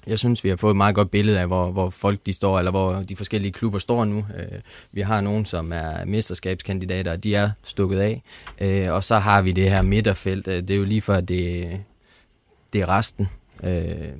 [0.07, 2.59] Jeg synes, vi har fået et meget godt billede af, hvor, hvor folk de står,
[2.59, 4.25] eller hvor de forskellige klubber står nu.
[4.37, 4.59] Øh,
[4.91, 8.23] vi har nogen, som er mesterskabskandidater, og de er stukket af.
[8.61, 10.47] Øh, og så har vi det her midterfelt.
[10.47, 11.79] Øh, det er jo lige før, det,
[12.73, 13.29] det er resten.
[13.63, 14.11] Øh,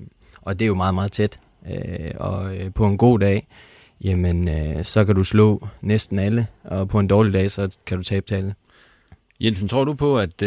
[0.41, 1.39] og det er jo meget, meget tæt.
[1.71, 3.47] Øh, og øh, på en god dag,
[4.01, 4.49] jamen,
[4.83, 8.25] så kan du slå næsten alle, og på en dårlig dag, så kan du tabe
[8.25, 8.53] til alle.
[9.39, 10.41] Jensen, tror du på, at,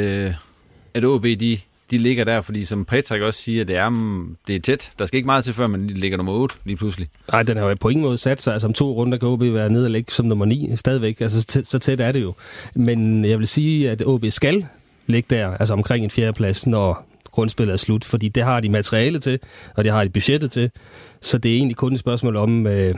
[0.94, 1.58] at OB de
[1.90, 3.90] de ligger der, fordi som Patrick også siger, det er,
[4.46, 4.92] det er tæt.
[4.98, 7.08] Der skal ikke meget til, før man ligger nummer 8 lige pludselig.
[7.32, 8.52] Nej, den har jo på ingen måde sat sig.
[8.52, 11.20] Altså om to runder kan OB være nede og ligge som nummer 9 stadigvæk.
[11.20, 12.34] Altså så tæt er det jo.
[12.74, 14.66] Men jeg vil sige, at OB skal
[15.06, 19.18] ligge der, altså omkring en fjerdeplads, når grundspillet er slut, fordi det har de materiale
[19.18, 19.38] til,
[19.74, 20.70] og det har de budgettet til.
[21.20, 22.94] Så det er egentlig kun et spørgsmål om øh,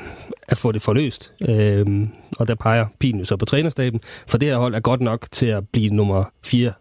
[0.48, 1.32] at få det forløst.
[1.48, 1.86] Øh,
[2.38, 5.26] og der peger pilen jo så på trænerstaben, for det her hold er godt nok
[5.32, 6.72] til at blive nummer 4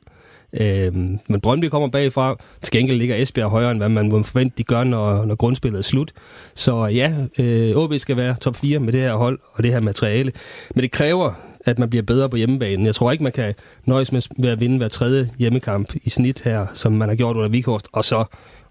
[0.59, 0.95] Øh,
[1.27, 2.35] men Brøndby kommer bagfra.
[2.61, 5.77] Til gengæld ligger Esbjerg højere, end hvad man må forvente, de gør, når, når grundspillet
[5.77, 6.11] er slut.
[6.55, 9.79] Så ja, øh, OB skal være top 4 med det her hold og det her
[9.79, 10.31] materiale.
[10.75, 11.33] Men det kræver,
[11.65, 12.85] at man bliver bedre på hjemmebanen.
[12.85, 16.67] Jeg tror ikke, man kan nøjes med at vinde hver tredje hjemmekamp i snit her,
[16.73, 18.25] som man har gjort under Vikhorst, og så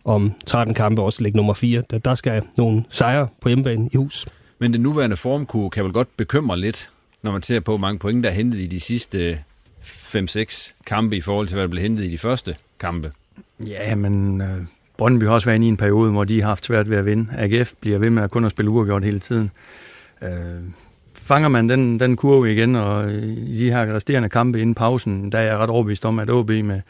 [0.04, 1.82] om 13 kampe også ligge nummer 4.
[1.90, 4.26] Der, der skal nogle sejre på hjemmebanen i hus.
[4.58, 6.90] Men den nuværende form kan vel godt bekymre lidt,
[7.22, 9.38] når man ser på, hvor mange point, der er hentet i de sidste
[9.86, 13.12] 5-6 kampe i forhold til, hvad der blev hentet i de første kampe.
[13.68, 14.56] Ja, men øh,
[14.96, 17.06] Brøndby har også været inde i en periode, hvor de har haft svært ved at
[17.06, 17.28] vinde.
[17.38, 19.50] AGF bliver ved med at kun at spille uafgjort hele tiden.
[20.22, 20.30] Øh,
[21.14, 25.32] fanger man den, den kurve igen, og øh, i de her resterende kampe inden pausen,
[25.32, 26.80] der er jeg ret overbevist om, at OB med,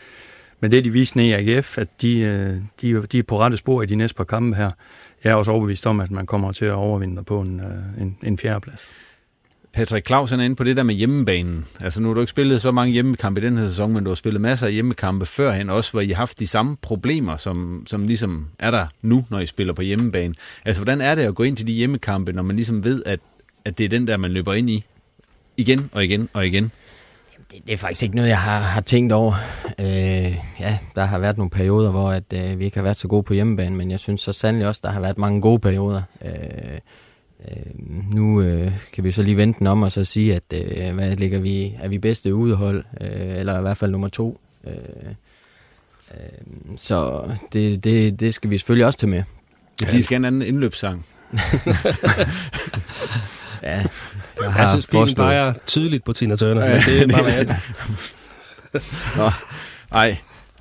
[0.61, 3.57] med det, de viste ned i AGF, at de, øh, de, de er på rette
[3.57, 4.71] spor i de næste par kampe her.
[5.25, 8.19] Jeg er også overbevist om, at man kommer til at overvinde på en, øh, en,
[8.23, 8.89] en fjerdeplads.
[9.77, 11.65] Patrick Clausen er inde på det der med hjemmebanen.
[11.81, 14.11] Altså nu har du ikke spillet så mange hjemmekampe i den her sæson, men du
[14.11, 17.87] har spillet masser af hjemmekampe førhen også, hvor I har haft de samme problemer, som,
[17.89, 20.35] som ligesom er der nu, når I spiller på hjemmebane.
[20.65, 23.21] Altså hvordan er det at gå ind til de hjemmekampe, når man ligesom ved, at,
[23.65, 24.85] at det er den der, man løber ind i
[25.57, 26.73] igen og igen og igen?
[27.53, 29.35] Det, det er faktisk ikke noget, jeg har, har tænkt over.
[29.81, 33.09] Øh, ja, der har været nogle perioder, hvor at, øh, vi ikke har været så
[33.09, 36.03] gode på hjemmebane, men jeg synes så sandelig også, der har været mange gode perioder.
[36.25, 36.79] Øh,
[37.51, 37.57] Øh,
[38.15, 41.17] nu øh, kan vi så lige vente den om og så sige, at øh, hvad
[41.17, 44.41] ligger vi, er vi bedste udehold, øh, eller i hvert fald nummer to.
[44.67, 44.73] Øh,
[46.11, 49.23] øh, så det, det, det skal vi selvfølgelig også tage med.
[49.81, 51.07] Ja, fordi I skal have en anden indløbssang.
[53.63, 53.85] ja,
[54.43, 57.57] jeg, har jeg synes, bilen peger tydeligt på Tina Turner, ja, men det er bare
[59.17, 59.31] Nå,
[59.93, 60.17] ej,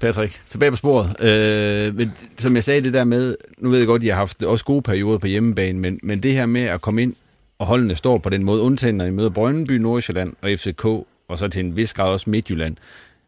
[0.06, 1.22] Patrick, tilbage på sporet.
[1.22, 4.15] Øh, men, som jeg sagde det der med, nu ved jeg godt, at I har
[4.15, 7.15] haft også gode perioder på hjemmebane, men, men det her med at komme ind,
[7.60, 11.08] og holdene står på den måde, undtagen når I møder Brøndby, Nordsjælland og FCK, og
[11.36, 12.76] så til en vis grad også Midtjylland,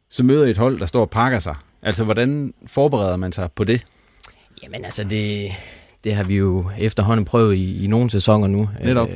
[0.09, 1.55] så møder I et hold, der står og pakker sig.
[1.81, 3.83] Altså, hvordan forbereder man sig på det?
[4.63, 5.49] Jamen altså, det,
[6.03, 8.69] det har vi jo efterhånden prøvet i, i nogle sæsoner nu.
[8.83, 9.09] Netop.
[9.09, 9.15] Øh,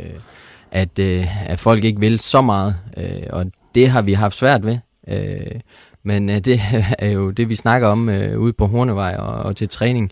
[0.72, 4.66] at, øh, at folk ikke vil så meget, øh, og det har vi haft svært
[4.66, 4.78] ved.
[5.08, 5.60] Øh,
[6.04, 6.62] men øh, det
[7.00, 10.12] er jo det, vi snakker om øh, ude på Hornevej og, og til træning.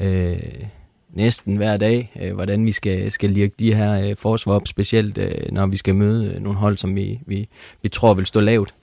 [0.00, 0.36] Øh,
[1.10, 5.18] næsten hver dag, øh, hvordan vi skal, skal lirke de her øh, forsvar op, specielt
[5.18, 7.48] øh, når vi skal møde øh, nogle hold, som vi, vi,
[7.82, 8.74] vi tror vil stå lavt.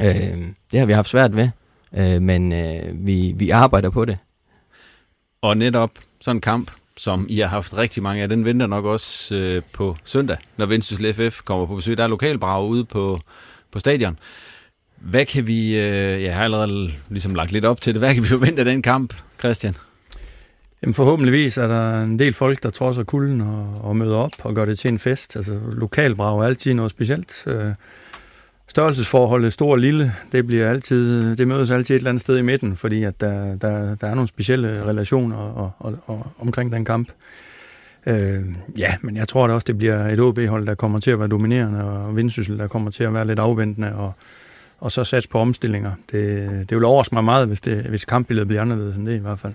[0.00, 0.38] Øh,
[0.72, 1.48] det har vi haft svært ved,
[1.96, 4.18] øh, men øh, vi, vi arbejder på det.
[5.42, 8.84] Og netop sådan en kamp, som I har haft rigtig mange af, den venter nok
[8.84, 11.96] også øh, på søndag, når Vendsyssel FF kommer på besøg.
[11.96, 13.20] Der er lokalbrag ude på,
[13.70, 14.18] på stadion.
[15.04, 18.22] Hvad kan vi, øh, jeg har allerede ligesom lagt lidt op til det, hvad kan
[18.22, 19.74] vi forvente af den kamp, Christian?
[20.82, 24.54] Jamen forhåbentligvis er der en del folk, der trodser kulden og, og møder op og
[24.54, 25.36] gør det til en fest.
[25.36, 27.44] Altså lokalbrag er altid noget specielt.
[27.46, 27.64] Øh,
[28.68, 32.42] størrelsesforholdet stor og lille, det bliver altid, det mødes altid et eller andet sted i
[32.42, 36.84] midten, fordi at der, der, der er nogle specielle relationer og, og, og, omkring den
[36.84, 37.08] kamp.
[38.06, 38.40] Øh,
[38.78, 41.28] ja, men jeg tror da også, det bliver et OB-hold, der kommer til at være
[41.28, 44.12] dominerende, og Vindsyssel, der kommer til at være lidt afventende, og,
[44.82, 45.92] og så satse på omstillinger.
[46.10, 49.18] Det, det vil overraske mig meget, hvis, det, hvis kampbilledet bliver anderledes end det i
[49.18, 49.52] hvert fald.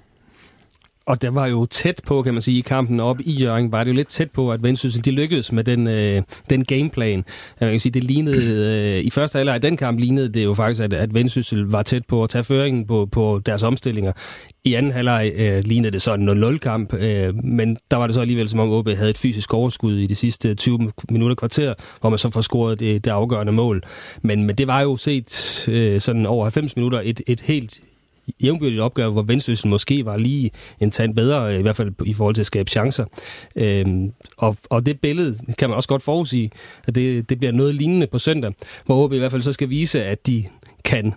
[1.08, 3.84] Og det var jo tæt på, kan man sige, i kampen op i Jørgen, var
[3.84, 7.26] det jo lidt tæt på, at Vendsyssel de lykkedes med den, øh, den gameplan.
[7.60, 10.54] Jeg kan sige, det lignede, øh, i første halvleg af den kamp lignede det jo
[10.54, 14.12] faktisk, at, at Vendsyssel var tæt på at tage føringen på, på deres omstillinger.
[14.64, 18.22] I anden halvleg øh, lignede det så en 0-0-kamp, øh, men der var det så
[18.22, 22.10] alligevel, som om OB havde et fysisk overskud i de sidste 20 minutter kvarter, hvor
[22.10, 23.84] man så får scoret det, det afgørende mål.
[24.22, 27.80] Men, men det var jo set øh, sådan over 90 minutter et, et helt
[28.44, 32.36] jævnbyrdigt opgør, hvor Vendsyssel måske var lige en tand bedre, i hvert fald i forhold
[32.36, 33.06] til at skabe chancer.
[33.56, 36.52] Øhm, og, og det billede kan man også godt forudsige,
[36.88, 38.54] at det, det bliver noget lignende på søndag,
[38.86, 40.46] hvor OB i hvert fald så skal vise, at de
[40.86, 41.14] kan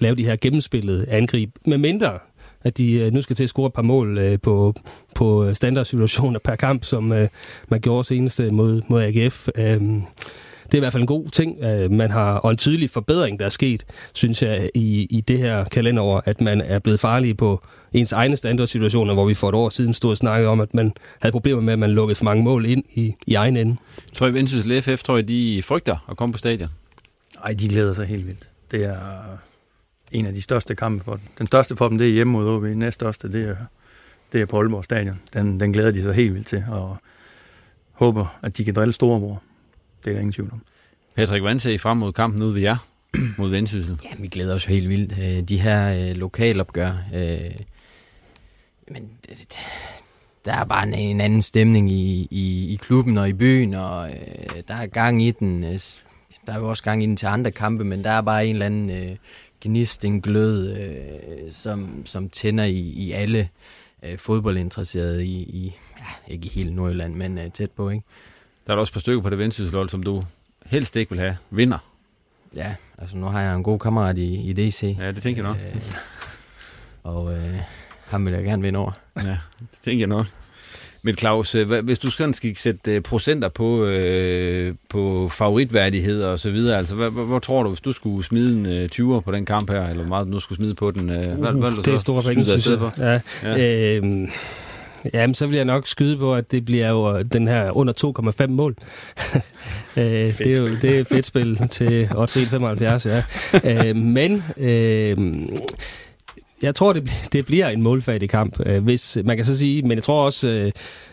[0.00, 2.18] lave de her gennemspillede angreb, med mindre
[2.66, 4.74] at de øh, nu skal til at score et par mål øh, på,
[5.14, 7.28] på øh, standardsituationer per kamp, som øh,
[7.68, 9.48] man gjorde senest øh, mod, mod AGF.
[9.56, 9.82] Øh,
[10.66, 13.38] det er i hvert fald en god ting, at man har, og en tydelig forbedring,
[13.38, 17.36] der er sket, synes jeg, i, i det her kalenderår, at man er blevet farlig
[17.36, 20.74] på ens egne standardsituationer, hvor vi for et år siden stod og snakkede om, at
[20.74, 23.76] man havde problemer med, at man lukkede for mange mål ind i, i egen ende.
[24.12, 26.68] Tror I, Vendsyssel FF, tror I, de frygter at komme på stadion?
[27.40, 28.50] Nej, de glæder sig helt vildt.
[28.70, 28.98] Det er
[30.12, 31.22] en af de største kampe for dem.
[31.38, 32.62] Den største for dem, det er hjemme mod OB.
[32.64, 33.56] Den næststørste, det er,
[34.32, 35.20] det er på Aalborg Stadion.
[35.34, 36.96] Den, den glæder de sig helt vildt til, og
[37.92, 39.42] håber, at de kan drille storebror.
[40.06, 40.60] Det er der ingen tvivl om.
[41.14, 42.76] Patrick, hvordan ser I frem mod kampen ude ved jer?
[43.38, 44.00] mod Vendsyssel?
[44.04, 45.12] Ja, vi glæder os helt vildt.
[45.12, 47.50] Øh, de her øh, lokalopgør, øh,
[48.88, 49.10] men
[50.44, 54.10] der er bare en, en anden stemning i, i, i klubben og i byen, og
[54.10, 55.64] øh, der er gang i den.
[55.64, 55.80] Øh,
[56.46, 58.52] der er jo også gang i den til andre kampe, men der er bare en
[58.52, 59.16] eller anden øh,
[59.60, 63.48] gnist, en glød, øh, som, som tænder i, i alle
[64.02, 68.04] øh, fodboldinteresserede i, i ja, ikke i hele Nordjylland, men øh, tæt på, ikke?
[68.66, 70.22] Der er der også et par stykker på det vendsyssel som du
[70.66, 71.78] helst ikke vil have vinder.
[72.56, 74.96] Ja, altså nu har jeg en god kammerat i, i DC.
[75.00, 75.58] Ja, det tænker jeg nok.
[75.74, 75.82] Øh,
[77.02, 77.54] og øh,
[78.04, 78.92] ham vil jeg gerne vinde over.
[79.16, 80.26] Ja, det tænker jeg nok.
[81.02, 86.50] Men Claus, øh, hvis du skal sætte øh, procenter på, øh, på favoritværdighed og så
[86.50, 89.46] videre, altså hvad, hvor tror du, hvis du skulle smide en øh, 20'er på den
[89.46, 91.84] kamp her, eller hvor meget du nu skulle smide på den, øh, hvad, hvad uh,
[91.84, 92.90] det er store penge, synes jeg.
[92.98, 93.20] Ja.
[93.42, 93.96] Ja.
[93.96, 94.28] Øh,
[95.14, 98.46] Jamen, så vil jeg nok skyde på, at det bliver jo den her under 2,5
[98.46, 98.76] mål.
[99.96, 100.04] øh,
[100.38, 103.08] det, er jo, det er fedt spil til 8,75,
[103.64, 103.88] ja.
[103.88, 105.16] øh, men øh,
[106.62, 108.60] jeg tror, det, det bliver en målfattig kamp.
[108.66, 110.72] Øh, hvis, man kan så sige, men jeg tror også, øh,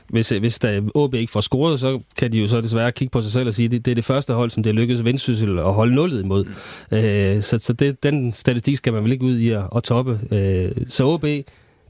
[0.09, 3.21] hvis, hvis der OB ikke får scoret, så kan de jo så desværre kigge på
[3.21, 5.59] sig selv og sige, at det, det er det første hold, som det lykkedes Vendsyssel
[5.59, 6.45] at holde nullet imod.
[6.91, 10.19] Øh, så så det, den statistik skal man vel ikke ud i at, at toppe.
[10.31, 11.25] Øh, så OB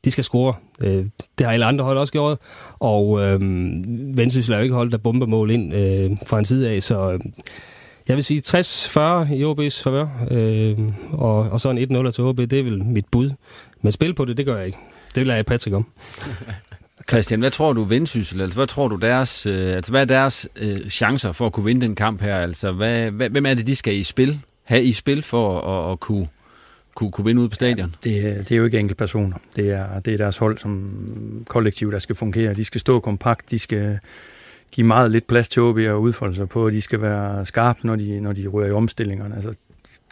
[0.06, 0.54] de skal score.
[0.84, 1.06] Øh,
[1.38, 2.38] det har alle andre hold også gjort,
[2.80, 3.39] og øh,
[4.18, 7.20] Vendsyssel er jo ikke holdt der bombemål ind øh, fra en side af, så øh,
[8.08, 10.78] jeg vil sige 60-40 i OB's favør, øh,
[11.12, 13.30] og, og så en 1-0 til OB, det er vel mit bud.
[13.82, 14.78] Men spil på det, det gør jeg ikke.
[15.16, 15.86] Det vil jeg Patrick om.
[17.10, 20.50] Christian, hvad tror du Vendsyssel, altså hvad tror du deres, øh, altså hvad er deres
[20.56, 22.36] øh, chancer for at kunne vinde den kamp her?
[22.36, 25.92] Altså hvad, hvad, hvem er det, de skal i spil, have i spil for at,
[25.92, 26.28] at kunne
[26.95, 27.93] kunne, kunne vinde ud på stadion?
[28.06, 29.38] Ja, det, øh, det er jo ikke enkelte personer.
[29.56, 32.53] Det er, det er deres hold som kollektiv, der skal fungere.
[32.53, 33.99] De skal stå kompakt, de skal
[34.71, 37.95] give meget lidt plads til OB at udfolde sig på, de skal være skarpe, når
[37.95, 39.36] de, når de rører i omstillingerne.
[39.36, 39.53] Altså,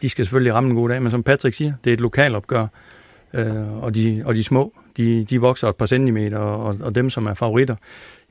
[0.02, 2.66] de skal selvfølgelig ramme en god dag, men som Patrick siger, det er et lokalopgør,
[3.32, 7.10] øh, og, de, og de små, de, de vokser et par centimeter, og, og dem,
[7.10, 7.76] som er favoritter,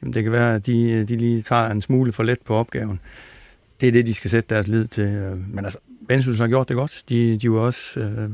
[0.01, 2.99] jamen det kan være, at de, de lige tager en smule for let på opgaven.
[3.81, 5.03] Det er det, de skal sætte deres lid til.
[5.03, 7.03] Øh, men altså, Vendsyssel har gjort det godt.
[7.09, 8.29] De, de var også, øh,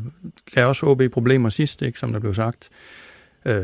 [0.54, 2.70] gav også OB problemer sidst, ikke, som der blev sagt.
[3.46, 3.64] Øh,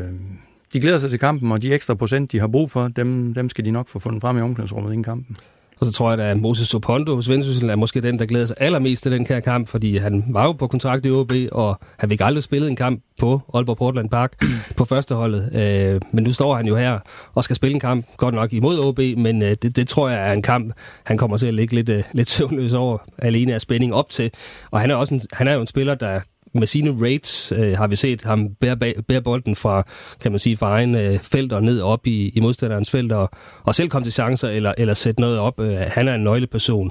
[0.72, 3.48] de glæder sig til kampen, og de ekstra procent, de har brug for, dem, dem
[3.48, 5.36] skal de nok få fundet frem i omklædningsrummet inden kampen.
[5.84, 8.56] Og så tror jeg, at Moses Sopondo hos Vendsyssel er måske den, der glæder sig
[8.60, 12.10] allermest til den her kamp, fordi han var jo på kontrakt i OB, og han
[12.10, 14.44] fik aldrig spillet en kamp på Aalborg Portland Park
[14.76, 15.50] på førsteholdet.
[15.54, 16.98] Øh, men nu står han jo her
[17.34, 20.28] og skal spille en kamp, godt nok imod OB, men øh, det, det tror jeg
[20.28, 20.72] er en kamp,
[21.04, 24.30] han kommer til at ligge lidt, øh, lidt søvnløs over, alene af spænding op til.
[24.70, 26.20] Og han er, også en, han er jo en spiller, der
[26.54, 28.76] med sine rates øh, har vi set ham bære,
[29.08, 29.82] bære bolden fra,
[30.20, 33.30] kan man sige, fra egen øh, felt og ned op i, i modstanderens felt, og,
[33.62, 35.60] og selv komme til chancer eller, eller sætte noget op.
[35.60, 36.90] Øh, han er en nøgleperson.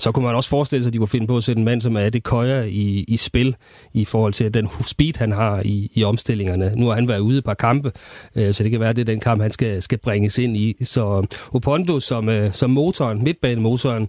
[0.00, 1.80] Så kunne man også forestille sig, at de kunne finde på at sætte en mand
[1.80, 3.56] som er det køjer i, i spil
[3.92, 6.72] i forhold til den speed, han har i, i omstillingerne.
[6.76, 7.92] Nu har han været ude et par kampe,
[8.36, 10.56] øh, så det kan være, at det er den kamp, han skal, skal bringes ind
[10.56, 10.76] i.
[10.84, 14.08] Så Opondo som, øh, som motoren, midtbanemotoren,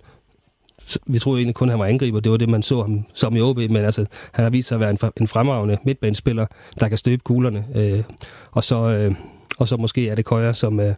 [1.07, 2.19] vi troede egentlig kun, at han var angriber.
[2.19, 4.75] Det var det, man så ham som i OB, men altså, han har vist sig
[4.75, 6.45] at være en, en fremragende midtbanespiller,
[6.79, 7.65] der kan støbe kuglerne.
[7.75, 8.03] Øh,
[8.51, 9.15] og, så, øh,
[9.57, 10.95] og så måske er det Køjer som, øh,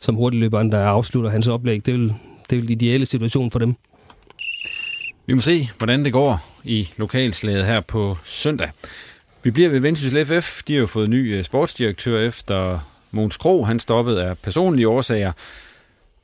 [0.00, 1.86] som hurtigløberen, der afslutter hans oplæg.
[1.86, 2.14] Det er
[2.50, 3.74] det er vel ideelle situation for dem.
[5.26, 8.70] Vi må se, hvordan det går i lokalslaget her på søndag.
[9.42, 10.62] Vi bliver ved Vendsyssel FF.
[10.62, 12.78] De har jo fået ny øh, sportsdirektør efter
[13.10, 13.64] Måns Kro.
[13.64, 15.32] Han stoppede af personlige årsager.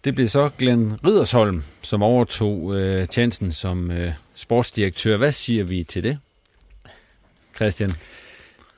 [0.08, 5.16] Det blev så Glenn Ridersholm, som overtog øh, chancen som øh, sportsdirektør.
[5.16, 6.18] Hvad siger vi til det,
[7.56, 7.90] Christian?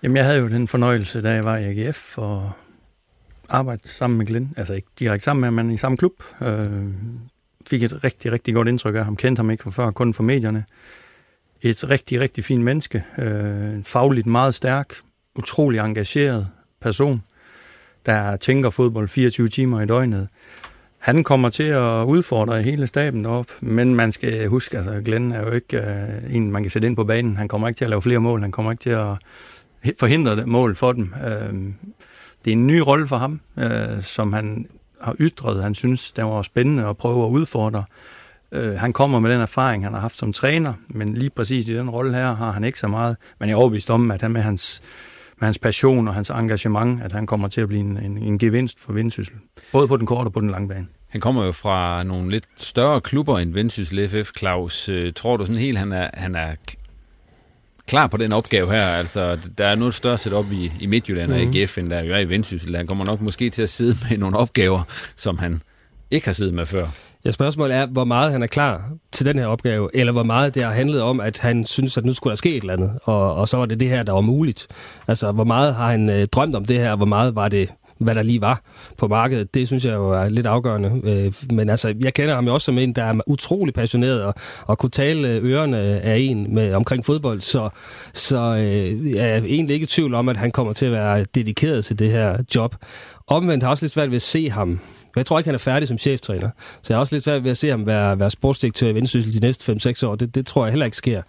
[0.02, 2.50] Jamen, jeg havde jo den fornøjelse, da jeg var i AGF, og
[3.48, 4.54] arbejde sammen med Glenn.
[4.56, 6.12] Altså ikke direkte sammen med, men i samme klub.
[6.42, 6.70] Øh,
[7.66, 9.16] fik et rigtig, rigtig godt indtryk af ham.
[9.16, 10.64] Kendte ham ikke fra før, kun fra medierne.
[11.62, 13.04] Et rigtig, rigtig fint menneske.
[13.18, 14.94] Øh, fagligt meget stærk.
[15.36, 16.48] Utrolig engageret
[16.80, 17.22] person,
[18.06, 20.28] der tænker fodbold 24 timer i døgnet.
[21.00, 25.40] Han kommer til at udfordre hele staben op, men man skal huske, altså Glenn er
[25.40, 27.36] jo ikke uh, en, man kan sætte ind på banen.
[27.36, 29.16] Han kommer ikke til at lave flere mål, han kommer ikke til at
[30.00, 31.14] forhindre det mål for dem.
[31.16, 31.58] Uh,
[32.44, 34.66] det er en ny rolle for ham, uh, som han
[35.00, 35.62] har ytret.
[35.62, 37.84] Han synes, det var spændende at prøve at udfordre.
[38.56, 41.76] Uh, han kommer med den erfaring, han har haft som træner, men lige præcis i
[41.76, 43.16] den rolle her har han ikke så meget.
[43.38, 44.82] Men jeg er overbevist om, at han med hans
[45.40, 48.38] med hans passion og hans engagement, at han kommer til at blive en, en, en
[48.38, 49.35] gevinst for Vendsyssel.
[49.72, 50.87] Både på den korte og på den lange bane.
[51.09, 54.88] Han kommer jo fra nogle lidt større klubber end Vendsyssel FF, Claus.
[54.88, 56.55] Øh, tror du sådan helt, han er, han er
[57.87, 58.87] klar på den opgave her?
[58.87, 62.12] Altså, der er noget større setup i, i Midtjylland og i GF, end der jo
[62.12, 62.76] er i Vendsyssel.
[62.76, 64.83] Han kommer nok måske til at sidde med nogle opgaver,
[65.16, 65.62] som han
[66.11, 66.87] ikke har siddet med før.
[67.24, 70.54] Ja, spørgsmålet er, hvor meget han er klar til den her opgave, eller hvor meget
[70.54, 72.98] det har handlet om, at han synes, at nu skulle der ske et eller andet,
[73.04, 74.66] og, og så var det det her, der var muligt.
[75.09, 77.68] Altså, hvor meget har han øh, drømt om det her, og hvor meget var det
[78.00, 78.62] hvad der lige var
[78.96, 81.00] på markedet, det synes jeg jo er lidt afgørende.
[81.04, 84.35] Øh, men altså, jeg kender ham jo også som en, der er utrolig passioneret og,
[84.66, 87.68] og kunne tale øh, ørerne af en med, omkring fodbold, så,
[88.14, 91.24] så øh, jeg er egentlig ikke i tvivl om, at han kommer til at være
[91.35, 92.76] dedikeret til det her job.
[93.26, 94.80] Omvendt har jeg også lidt svært ved at se ham
[95.16, 96.51] jeg tror ikke, han er færdig som cheftræner.
[96.83, 99.35] Så jeg er også lidt svært ved at se ham være, være sportsdirektør i Vendsyssel
[99.35, 100.14] de næste 5-6 år.
[100.14, 101.23] Det, det tror jeg heller ikke sker.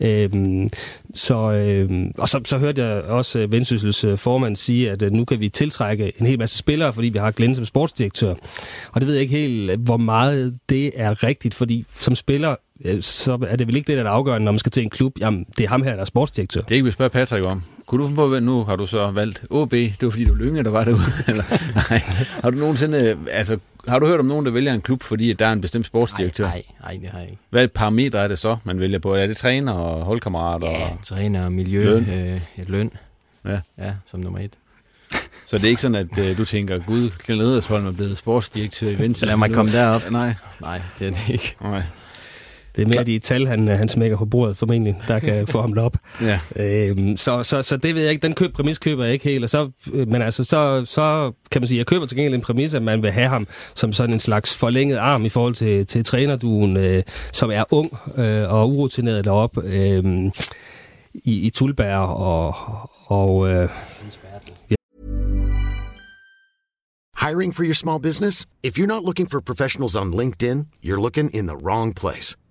[0.00, 0.70] Øhm,
[1.14, 5.12] så, øhm, og så, så hørte jeg også øh, Vendsyssels øh, formand sige, at øh,
[5.12, 8.34] nu kan vi tiltrække en hel masse spillere, fordi vi har Glenn som sportsdirektør.
[8.92, 12.56] Og det ved jeg ikke helt, øh, hvor meget det er rigtigt, fordi som spiller
[13.00, 15.12] så er det vel ikke det, der er afgørende, når man skal til en klub.
[15.20, 16.60] Jamen, det er ham her, der er sportsdirektør.
[16.60, 17.62] Det er ikke, vi spørger Patrick om.
[17.86, 19.70] Kunne du finde på, at nu har du så valgt OB?
[19.70, 21.02] Det var fordi, du lyngede, der var derude.
[21.28, 22.02] Eller, nej.
[22.42, 25.46] Har du nogensinde, altså, har du hørt om nogen, der vælger en klub, fordi der
[25.46, 26.44] er en bestemt sportsdirektør?
[26.44, 27.42] Nej, nej, det har jeg ikke.
[27.50, 29.14] Hvad parametre er det så, man vælger på?
[29.14, 30.70] Er det træner og holdkammerater?
[30.70, 31.84] Ja, og træner og miljø.
[31.84, 32.08] Løn.
[32.10, 32.90] Øh, løn.
[33.44, 33.60] Ja.
[33.78, 34.52] ja, som nummer et.
[35.46, 38.88] Så det er ikke sådan, at øh, du tænker, gud, Glenn Edersholm er blevet sportsdirektør
[38.88, 39.28] i Vendsyssel.
[39.28, 40.10] Lad mig komme derop.
[40.10, 40.34] Nej.
[40.60, 41.56] Nej, det er det ikke.
[41.60, 41.82] Nej.
[42.76, 45.78] Det er mere de tal, han, han smækker på bordet formentlig, der kan få ham
[45.78, 45.96] op.
[46.22, 46.40] Ja.
[46.56, 48.22] Øhm, så, så, så det ved jeg ikke.
[48.22, 49.44] Den køb, præmis køber jeg ikke helt.
[49.44, 52.40] Og så, øh, men altså, så, så kan man sige, jeg køber til gengæld en
[52.40, 55.86] præmis, at man vil have ham som sådan en slags forlænget arm i forhold til,
[55.86, 57.02] til trænerduen, øh,
[57.32, 60.04] som er ung øh, og urutineret deroppe øh,
[61.14, 62.54] i, i Tulbær og...
[63.06, 63.68] og øh,
[64.70, 64.74] ja.
[67.20, 68.46] Hiring for your small business?
[68.62, 72.36] If you're not looking for professionals on LinkedIn, you're looking in the wrong place.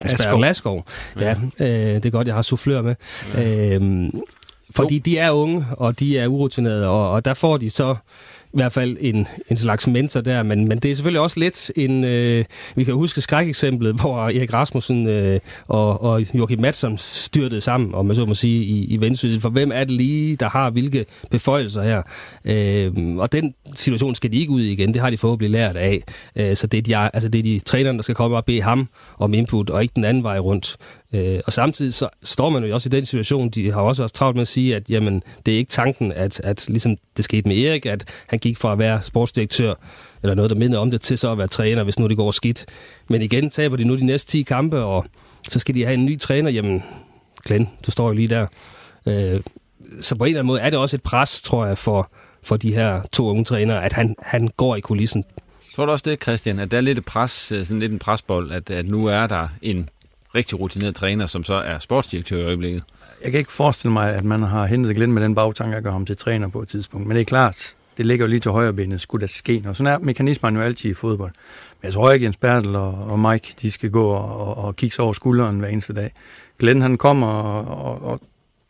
[0.00, 0.84] Asperger Glaskov.
[1.20, 2.94] Ja, øh, det er godt, jeg har soufflør med.
[3.34, 3.74] Ja.
[3.74, 4.10] Øhm,
[4.70, 7.96] fordi de er unge, og de er urutinerede, og, og der får de så
[8.56, 11.70] i hvert fald en, en slags mentor der, men, men det er selvfølgelig også lidt
[11.76, 12.04] en...
[12.04, 12.44] Øh,
[12.76, 18.06] vi kan huske skrækeksemplet, hvor Erik Rasmussen øh, og, og Joachim Madsen styrtede sammen, om
[18.06, 19.40] man så må sige, i, i Vendsyssel.
[19.40, 22.02] For hvem er det lige, der har hvilke beføjelser her?
[22.44, 24.94] Øh, og den situation skal de ikke ud i igen.
[24.94, 26.02] Det har de forhåbentlig lært af.
[26.36, 28.44] Øh, så det er, de, altså det er de trænerne, der skal komme op og
[28.44, 28.88] bede ham
[29.18, 30.76] om input, og ikke den anden vej rundt.
[31.12, 34.36] Øh, og samtidig så står man jo også i den situation, de har også travlt
[34.36, 37.56] med at sige, at jamen, det er ikke tanken, at, at ligesom det skete med
[37.56, 39.74] Erik, at han gik fra at være sportsdirektør,
[40.22, 42.30] eller noget, der minder om det, til så at være træner, hvis nu det går
[42.30, 42.66] skidt.
[43.08, 45.06] Men igen taber de nu de næste 10 kampe, og
[45.48, 46.50] så skal de have en ny træner.
[46.50, 46.82] Jamen,
[47.44, 48.46] Glenn, du står jo lige der.
[49.06, 49.40] Øh,
[50.00, 52.10] så på en eller anden måde er det også et pres, tror jeg, for,
[52.42, 55.24] for de her to unge trænere, at han, han går i kulissen.
[55.76, 57.98] Tror du også det, Christian, at der er lidt et pres, øh, sådan lidt en
[57.98, 59.88] presbold, at, at nu er der en
[60.36, 62.84] rigtig rutineret træner, som så er sportsdirektør i øjeblikket?
[63.24, 65.92] Jeg kan ikke forestille mig, at man har hentet Glenn med den bagtanke at gøre
[65.92, 67.06] ham til træner på et tidspunkt.
[67.06, 69.76] Men det er klart, det ligger jo lige til højre benet, skulle der ske noget.
[69.76, 71.32] Sådan er mekanismen jo altid i fodbold.
[71.82, 74.76] Men jeg tror ikke, Jens Bertel og, og Mike, de skal gå og, og, og
[74.76, 76.10] kigge sig over skulderen hver eneste dag.
[76.58, 78.20] Glenn, han kommer og, og, og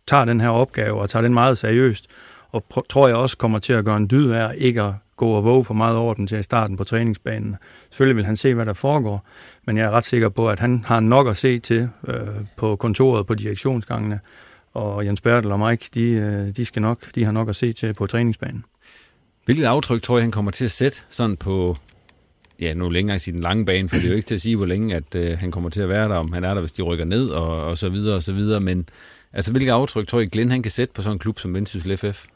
[0.06, 2.06] tager den her opgave og tager den meget seriøst.
[2.52, 5.28] Og pr- tror jeg også kommer til at gøre en dyd af ikke at gå
[5.28, 7.56] og våge for meget over den til starten på træningsbanen.
[7.90, 9.26] Selvfølgelig vil han se, hvad der foregår,
[9.66, 12.16] men jeg er ret sikker på, at han har nok at se til øh,
[12.56, 14.20] på kontoret på direktionsgangene,
[14.74, 17.72] og Jens Bertel og Mike, de, øh, de, skal nok, de har nok at se
[17.72, 18.64] til på træningsbanen.
[19.44, 21.76] Hvilket aftryk tror jeg, han kommer til at sætte sådan på,
[22.60, 24.56] ja, nu længere i den lange bane, for det er jo ikke til at sige,
[24.56, 26.72] hvor længe at, øh, han kommer til at være der, om han er der, hvis
[26.72, 28.88] de rykker ned, og, og så videre, og så videre, men
[29.32, 31.96] altså, hvilket aftryk tror jeg, Glenn han kan sætte på sådan en klub som Vendsyssel
[31.96, 32.26] FF?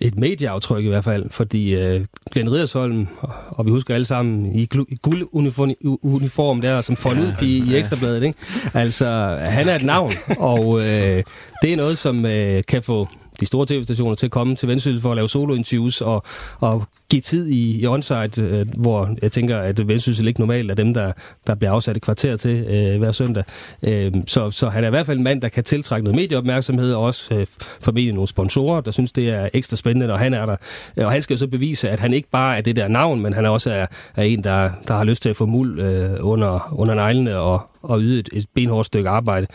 [0.00, 3.06] Et medieaftryk i hvert fald, fordi øh, Glenn Ridersholm,
[3.48, 8.22] og vi husker alle sammen, i, i gulduniform der, som får ud i, i Ekstrabladet,
[8.22, 8.38] ikke?
[8.74, 9.06] Altså,
[9.40, 11.22] han er et navn, og øh,
[11.62, 13.08] det er noget, som øh, kan få
[13.40, 16.22] de store tv-stationer til at komme til Vendsyssel for at lave solo-interviews og,
[16.58, 20.74] og give tid i, i onsite, øh, hvor jeg tænker, at Vendsyssel ikke normalt er
[20.74, 21.12] dem, der,
[21.46, 23.44] der bliver afsat et kvarter til øh, hver søndag.
[23.82, 26.92] Øh, så, så han er i hvert fald en mand, der kan tiltrække noget medieopmærksomhed,
[26.92, 27.46] og også øh,
[27.80, 30.56] formentlig nogle sponsorer, der synes, det er ekstra spændende, når han er der.
[30.96, 33.20] Øh, og han skal jo så bevise, at han ikke bare er det der navn,
[33.20, 33.86] men han også er,
[34.16, 37.60] er en, der, der har lyst til at få muld øh, under, under neglene og,
[37.82, 39.46] og yde et, et benhårdt stykke arbejde.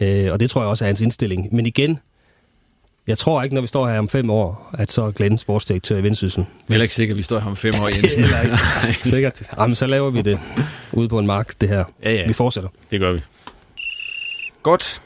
[0.00, 1.54] Øh, og det tror jeg også er hans indstilling.
[1.54, 1.98] Men igen,
[3.06, 5.96] jeg tror ikke, når vi står her om fem år, at så er Glenn sportsdirektør
[5.96, 6.44] i Vendsyssel.
[6.68, 8.24] Jeg er ikke sikker, at vi står her om fem år, Jensen.
[9.12, 9.42] Sikkert.
[9.58, 10.40] Jamen, så laver vi det
[10.92, 11.84] ude på en mark, det her.
[12.02, 12.26] Ja, ja.
[12.26, 12.70] Vi fortsætter.
[12.90, 13.20] Det gør vi.
[14.62, 15.00] Godt.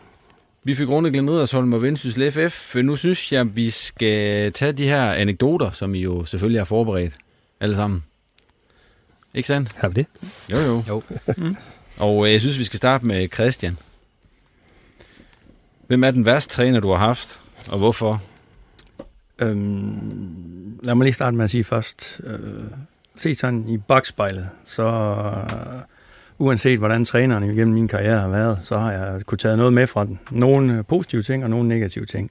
[0.64, 2.74] Vi fik rundet Glenn Riddersholm og Vendsyssel FF.
[2.74, 7.14] Nu synes jeg, vi skal tage de her anekdoter, som I jo selvfølgelig har forberedt
[7.60, 8.04] alle sammen.
[9.34, 9.74] Ikke sandt?
[9.76, 10.06] Har vi det?
[10.50, 10.82] Jo, jo.
[10.88, 11.02] Jo.
[11.36, 11.56] Mm.
[11.98, 13.78] Og øh, jeg synes, vi skal starte med Christian.
[15.86, 17.40] Hvem er den værste træner, du har haft?
[17.70, 18.22] Og hvorfor?
[19.38, 22.20] Øhm, lad mig lige starte med at sige først.
[22.24, 22.38] Øh,
[23.16, 25.80] se sådan i bagspejlet, så øh,
[26.38, 29.86] uanset hvordan træneren igennem min karriere har været, så har jeg kunne tage noget med
[29.86, 30.18] fra den.
[30.30, 32.30] Nogle positive ting og nogle negative ting.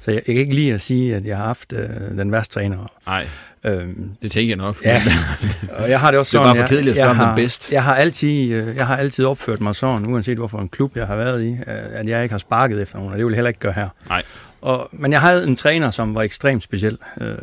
[0.00, 2.54] Så jeg, jeg kan ikke lige at sige, at jeg har haft øh, den værste
[2.54, 2.86] træner.
[3.06, 3.26] Nej,
[3.64, 4.84] øhm, det tænker jeg nok.
[4.84, 5.02] Ja,
[5.78, 7.72] og jeg har det også sådan, det er bare for kedeligt at spørge den bedst.
[7.72, 11.06] Jeg har, altid, øh, jeg har altid opført mig sådan, uanset hvorfor en klub jeg
[11.06, 13.36] har været i, øh, at jeg ikke har sparket efter nogen, og det vil jeg
[13.36, 13.88] heller ikke gøre her.
[14.08, 14.22] Nej.
[14.60, 16.98] Og, men jeg havde en træner, som var ekstremt speciel.
[17.20, 17.36] Øh,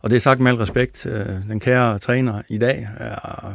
[0.00, 1.06] og det er sagt med al respekt.
[1.06, 3.54] Øh, den kære træner i dag er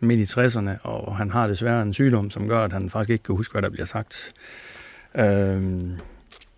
[0.00, 3.24] midt i 60'erne, og han har desværre en sygdom, som gør, at han faktisk ikke
[3.24, 4.32] kan huske, hvad der bliver sagt.
[5.14, 5.24] Øh,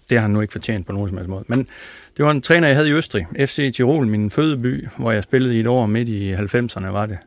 [0.09, 1.45] det har han nu ikke fortjent på nogen som helst måde.
[1.49, 1.69] Men
[2.17, 5.57] det var en træner, jeg havde i Østrig, FC Tirol, min fødeby, hvor jeg spillede
[5.57, 7.19] i et år midt i 90'erne, var det.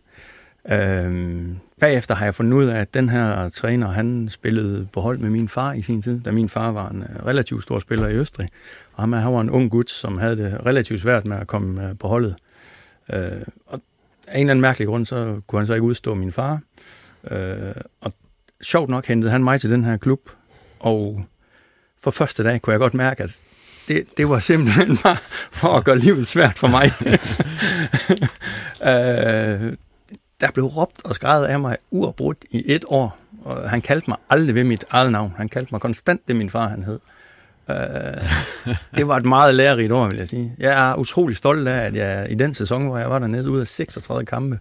[0.71, 5.17] Øhm, bagefter har jeg fundet ud af, at den her træner, han spillede på hold
[5.17, 8.07] med min far i sin tid, da min far var en øh, relativt stor spiller
[8.07, 8.49] i Østrig.
[8.93, 11.89] Og han, han var en ung gut, som havde det relativt svært med at komme
[11.89, 12.35] øh, på holdet.
[13.13, 13.21] Øh,
[13.67, 13.81] og
[14.27, 16.59] af en eller anden mærkelig grund, så kunne han så ikke udstå min far.
[17.31, 17.57] Øh,
[18.01, 18.13] og
[18.61, 20.29] sjovt nok hentede han mig til den her klub,
[20.79, 21.25] og
[22.03, 23.37] for første dag kunne jeg godt mærke, at
[23.87, 25.17] det, det var simpelthen bare
[25.51, 26.91] for at gøre livet svært for mig.
[29.69, 29.73] øh,
[30.41, 33.17] der blev råbt og skrevet af mig uafbrudt i et år.
[33.41, 35.33] Og han kaldte mig aldrig ved mit eget navn.
[35.37, 36.99] Han kaldte mig konstant det, min far han hed.
[37.69, 37.75] Øh,
[38.95, 40.53] det var et meget lærerigt år, vil jeg sige.
[40.57, 43.59] Jeg er utrolig stolt af, at jeg i den sæson, hvor jeg var dernede ud
[43.59, 44.59] af 36 kampe,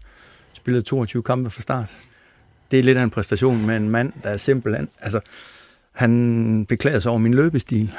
[0.52, 1.96] spillede 22 kampe fra start.
[2.70, 4.88] Det er lidt af en præstation med en mand, der er simpelthen...
[5.00, 5.20] Altså,
[5.92, 7.90] han beklagede sig over min løbestil.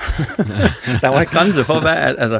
[1.01, 1.95] der var ikke grænse for, hvad...
[1.95, 2.39] Altså,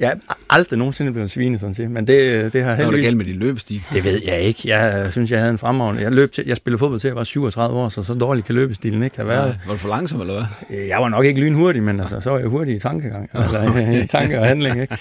[0.00, 2.76] jeg er aldrig nogensinde blevet svinet, sådan set, men det, det har heldigvis...
[2.76, 3.82] Hvad var det galt med din løbestil?
[3.92, 4.68] Det ved jeg ikke.
[4.68, 6.02] Jeg synes, jeg havde en fremragende...
[6.02, 8.54] Jeg, løb til, jeg spillede fodbold til, jeg var 37 år, så så dårlig kan
[8.54, 9.48] løbestilen ikke have været.
[9.48, 10.34] Ja, var du for langsom, eller
[10.68, 10.78] hvad?
[10.86, 14.06] Jeg var nok ikke lynhurtig, men altså, så var jeg hurtig i tankegang, eller i
[14.06, 14.98] tanke og handling, ikke?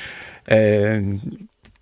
[0.52, 1.04] Øh,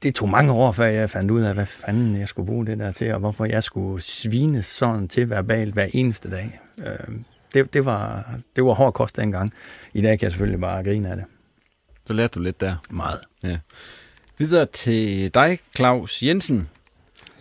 [0.04, 2.80] det tog mange år, før jeg fandt ud af, hvad fanden jeg skulle bruge det
[2.80, 6.60] der til, og hvorfor jeg skulle svine sådan til verbalt hver eneste dag.
[6.86, 7.16] Øh,
[7.54, 9.54] det, det, var, det var hård kost dengang.
[9.94, 11.26] I dag kan jeg selvfølgelig bare grine af det.
[12.08, 12.76] Så lærte du lidt der.
[12.90, 13.20] Meget.
[13.44, 13.58] Ja.
[14.38, 16.70] Videre til dig, Claus Jensen.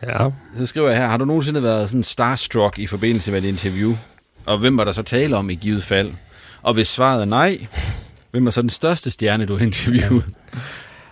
[0.03, 0.29] Ja.
[0.57, 3.95] Så skriver jeg her, har du nogensinde været sådan starstruck i forbindelse med et interview?
[4.47, 6.13] Og hvem var der så tale om i givet fald?
[6.63, 7.67] Og hvis svaret er nej,
[8.31, 10.25] hvem var så den største stjerne, du har interviewet?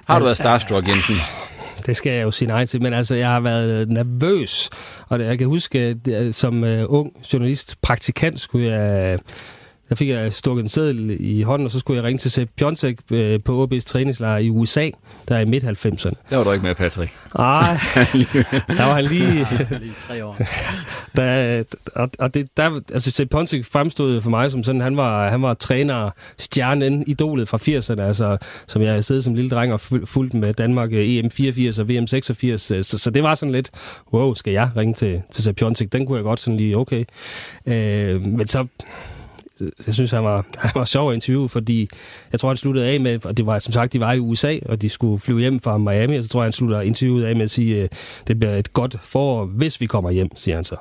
[0.06, 1.14] Har du været starstruck, Jensen?
[1.86, 4.70] Det skal jeg jo sige nej til, men altså, jeg har været nervøs,
[5.08, 9.18] og jeg kan huske, øh, som uh, ung journalist, praktikant, skulle jeg
[9.88, 12.50] der fik jeg stukket en seddel i hånden, og så skulle jeg ringe til Sepp
[12.56, 14.90] Piontek øh, på OB's træningslejr i USA,
[15.28, 16.12] der er i midt-90'erne.
[16.30, 17.12] Der var du ikke med, Patrick.
[17.38, 17.60] Nej,
[18.78, 19.46] der var han lige...
[19.80, 20.36] lige tre år.
[21.16, 21.64] der,
[21.94, 25.42] og, og det, der, altså Sepp Piontek fremstod for mig som sådan, han var, han
[25.42, 29.80] var træner, stjernen, idolet fra 80'erne, altså, som jeg havde siddet som lille dreng og
[30.04, 33.70] fulgt med Danmark EM 84 og VM 86, så, så det var sådan lidt,
[34.12, 35.92] wow, skal jeg ringe til, til Sepp Piontek?
[35.92, 37.04] Den kunne jeg godt sådan lige, okay.
[37.66, 38.66] Øh, men så
[39.60, 41.88] jeg synes, han var, han var sjov at interviewe, fordi
[42.32, 44.58] jeg tror, han sluttede af med, og det var som sagt, de var i USA,
[44.66, 47.36] og de skulle flyve hjem fra Miami, og så tror jeg, han sluttede interviewet af
[47.36, 47.92] med at sige, at
[48.26, 50.76] det bliver et godt forår, hvis vi kommer hjem, siger han så.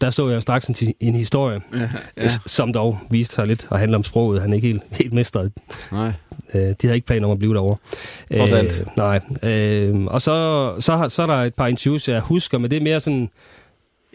[0.00, 2.28] Der så jeg straks en, en historie, ja, ja.
[2.28, 4.40] som dog viste sig lidt at handle om sproget.
[4.40, 5.52] Han er ikke helt, helt mestret.
[5.92, 6.12] Nej.
[6.54, 7.76] Øh, de havde ikke planer om at blive derovre.
[8.36, 8.80] Trods alt.
[8.80, 9.20] Øh, nej.
[9.50, 12.80] Øh, og så, så, så er der et par interviews, jeg husker, men det er
[12.80, 13.28] mere sådan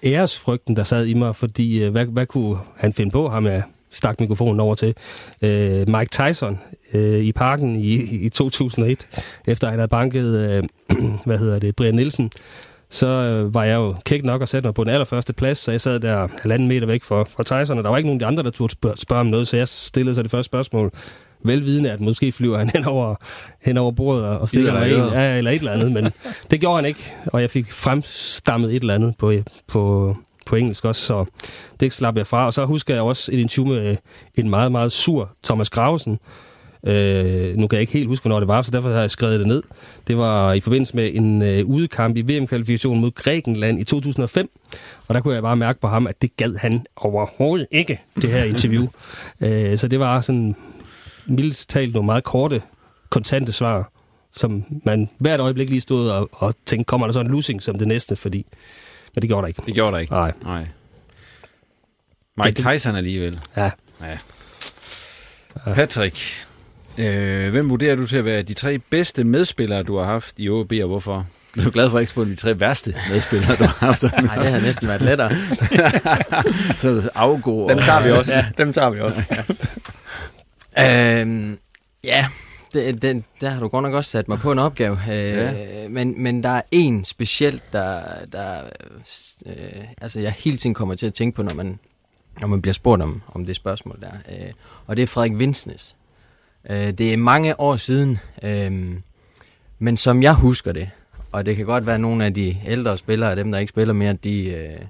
[0.03, 3.63] æresfrygten, der sad i mig, fordi øh, hvad, hvad kunne han finde på, ham jeg
[3.91, 4.95] stak mikrofonen over til.
[5.41, 6.59] Øh, Mike Tyson
[6.93, 7.93] øh, i parken i,
[8.25, 9.07] i 2001,
[9.47, 10.63] efter han havde banket, øh,
[11.25, 12.31] hvad hedder det, Brian Nielsen,
[12.89, 15.71] så øh, var jeg jo kæk nok at sætte mig på den allerførste plads, så
[15.71, 18.25] jeg sad der halvanden meter væk fra, fra Tyson, og der var ikke nogen af
[18.25, 20.91] de andre, der turde spørge, spørge om noget, så jeg stillede sig det første spørgsmål,
[21.43, 23.15] velvidende, at måske flyver han hen over,
[23.61, 26.11] hen over bordet og stikker mig en, ja, eller et eller andet, men
[26.51, 29.33] det gjorde han ikke, og jeg fik fremstammet et eller andet på,
[29.67, 30.15] på,
[30.51, 31.25] på engelsk også, så
[31.79, 32.45] det slap jeg fra.
[32.45, 33.97] Og så husker jeg også et interview med
[34.35, 36.19] en meget, meget sur Thomas Gravesen.
[36.87, 39.39] Øh, nu kan jeg ikke helt huske, hvornår det var, så derfor har jeg skrevet
[39.39, 39.63] det ned.
[40.07, 44.49] Det var i forbindelse med en øh, udekamp i VM-kvalifikationen mod Grækenland i 2005.
[45.07, 48.29] Og der kunne jeg bare mærke på ham, at det gad han overhovedet ikke, det
[48.29, 48.87] her interview.
[49.41, 50.55] øh, så det var sådan
[51.25, 52.61] mildt talt nogle meget korte,
[53.09, 53.91] kontante svar,
[54.35, 57.77] som man hvert øjeblik lige stod og, og tænkte, kommer der så en losing som
[57.77, 58.45] det næste, fordi
[59.15, 59.61] men det gjorde der ikke.
[59.65, 60.13] Det gjorde der ikke?
[60.13, 60.33] Nej.
[60.43, 60.67] Nej.
[62.43, 63.39] Mike Tyson alligevel.
[63.57, 63.71] Ja.
[64.01, 64.17] ja.
[65.73, 66.45] Patrick,
[66.97, 70.49] øh, hvem vurderer du til at være de tre bedste medspillere, du har haft i
[70.49, 71.25] OB, og hvorfor?
[71.55, 74.03] Du er glad for at ikke de tre værste medspillere, du har haft.
[74.23, 75.31] Nej, det har næsten været lettere.
[77.03, 77.69] så afgå.
[77.69, 78.33] Dem tager vi også.
[78.33, 79.45] ja, dem tager vi også.
[80.77, 81.21] ja.
[81.21, 81.57] øhm,
[82.03, 82.27] ja,
[82.73, 84.97] det, den, der har du godt nok også sat mig på en opgave.
[85.09, 85.87] Øh, ja.
[85.87, 88.01] men, men der er en specielt, der,
[88.31, 88.63] der
[89.45, 91.79] øh, altså jeg hele tiden kommer til at tænke på, når man,
[92.39, 94.11] når man bliver spurgt om, om det spørgsmål der.
[94.11, 94.51] Øh,
[94.87, 95.95] og det er Frederik Vinsnes.
[96.69, 98.95] Øh, det er mange år siden, øh,
[99.79, 100.89] men som jeg husker det,
[101.31, 103.93] og det kan godt være, at nogle af de ældre spillere, dem der ikke spiller
[103.93, 104.85] mere, de, øh,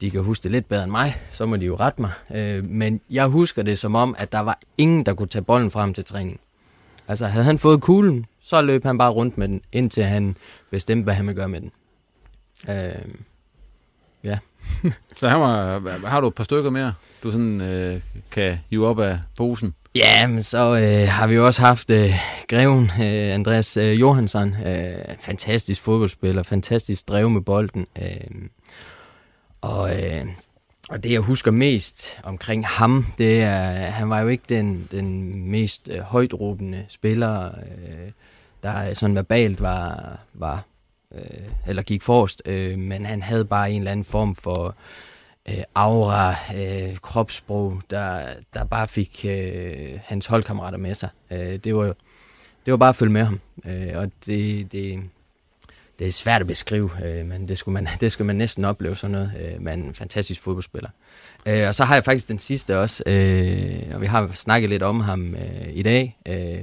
[0.00, 2.10] de kan huske det lidt bedre end mig, så må de jo rette mig.
[2.34, 5.70] Øh, men jeg husker det som om, at der var ingen, der kunne tage bolden
[5.70, 6.40] frem til træning.
[7.12, 10.36] Altså havde han fået kuglen, så løb han bare rundt med den, indtil han
[10.70, 11.72] bestemte, hvad han ville gøre med den.
[12.68, 13.04] Øh,
[14.24, 14.38] ja.
[15.18, 18.00] så her var, har du et par stykker mere, du sådan øh,
[18.30, 19.74] kan hive op af posen?
[19.94, 22.14] Ja, men så øh, har vi også haft øh,
[22.48, 24.54] greven øh, Andreas øh, Johansson.
[24.66, 27.86] Øh, fantastisk fodboldspiller, fantastisk drev med bolden.
[28.02, 28.48] Øh,
[29.60, 30.26] og øh,
[30.92, 35.34] og det, jeg husker mest omkring ham, det er, han var jo ikke den, den
[35.50, 38.10] mest øh, højtråbende spiller, øh,
[38.62, 40.64] der sådan verbalt var, var
[41.14, 44.76] øh, eller gik forrest, øh, men han havde bare en eller anden form for
[45.48, 51.08] øh, aura, øh, kropssprog, der, der bare fik øh, hans holdkammerater med sig.
[51.30, 51.84] Øh, det, var,
[52.64, 55.02] det var bare at følge med ham, øh, og det, det,
[55.98, 58.96] det er svært at beskrive, øh, men det skulle, man, det skulle man næsten opleve
[58.96, 59.32] sådan noget.
[59.40, 60.90] Øh, men en fantastisk fodboldspiller.
[61.46, 64.82] Øh, og så har jeg faktisk den sidste også, øh, og vi har snakket lidt
[64.82, 66.16] om ham øh, i dag.
[66.28, 66.62] Øh,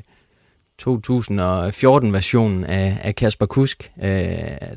[0.81, 3.91] 2014-versionen af, af Kasper Kusk.
[4.01, 4.09] Øh,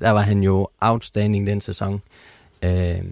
[0.01, 2.03] der var han jo outstanding den sæson.
[2.63, 3.05] Øh,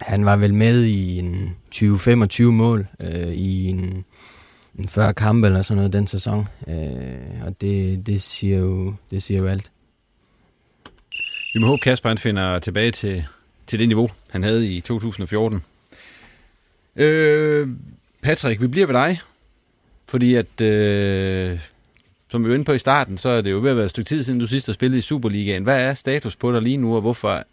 [0.00, 4.04] han var vel med i en 20-25 mål øh, i en,
[4.78, 6.48] en 40 kampe eller sådan noget den sæson.
[6.68, 9.70] Øh, og det, det, siger jo, det siger jo alt.
[11.54, 13.26] Vi må håbe, Kasper han finder tilbage til,
[13.66, 15.62] til det niveau, han havde i 2014.
[16.96, 17.68] Øh,
[18.22, 19.20] Patrick, vi bliver ved dig,
[20.08, 21.60] fordi at øh,
[22.28, 23.90] som vi var inde på i starten, så er det jo ved at være et
[23.90, 25.62] stykke tid siden, du sidst har spillet i Superligaen.
[25.62, 27.44] Hvad er status på dig lige nu, og hvorfor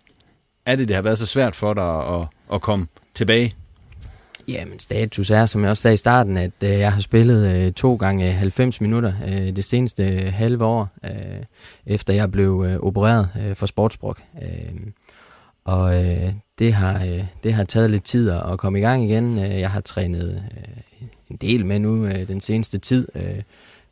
[0.65, 3.55] er det, det har været så svært for dig at, at komme tilbage?
[4.47, 7.73] Jamen, status er, som jeg også sagde i starten, at øh, jeg har spillet øh,
[7.73, 11.43] to gange 90 minutter øh, det seneste øh, halve år, øh,
[11.85, 14.21] efter jeg blev øh, opereret øh, for sportsbrok.
[14.41, 14.91] Øh,
[15.65, 19.37] og øh, det, har, øh, det har taget lidt tid at komme i gang igen.
[19.37, 23.41] Øh, jeg har trænet øh, en del med nu øh, den seneste tid, øh,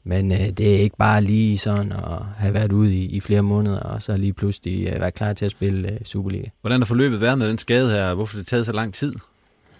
[0.04, 3.41] men øh, det er ikke bare lige sådan at have været ude i, i flere
[3.41, 6.47] måneder, og så lige pludselig øh, være klar til at spille øh, Superliga.
[6.62, 8.14] Hvordan har forløbet været med den skade her?
[8.14, 9.14] Hvorfor det taget så lang tid?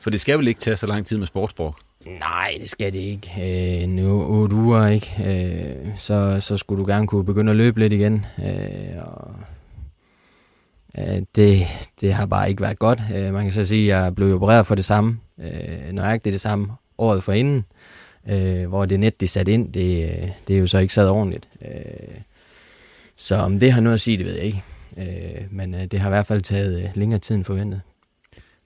[0.02, 1.76] For det skal vel ikke tage så lang tid med sportsbrug?
[2.20, 3.82] Nej, det skal det ikke.
[3.82, 5.16] Øh, nu otte uger, ikke?
[5.26, 8.26] Øh, så, så skulle du gerne kunne begynde at løbe lidt igen.
[8.46, 9.36] Øh, og,
[10.98, 11.68] øh, det,
[12.02, 13.00] det har bare ikke været godt.
[13.16, 15.20] Øh, man kan så sige, at jeg blev opereret for det samme.
[15.40, 17.66] Øh, nøjagtigt det samme året for inden.
[18.30, 21.48] Øh, hvor det net, de satte ind, det, det er jo så ikke sat ordentligt.
[21.62, 22.16] Øh,
[23.16, 24.64] så om det har noget at sige, det ved jeg ikke.
[24.98, 27.82] Øh, men øh, det har i hvert fald taget øh, længere tid end forventet.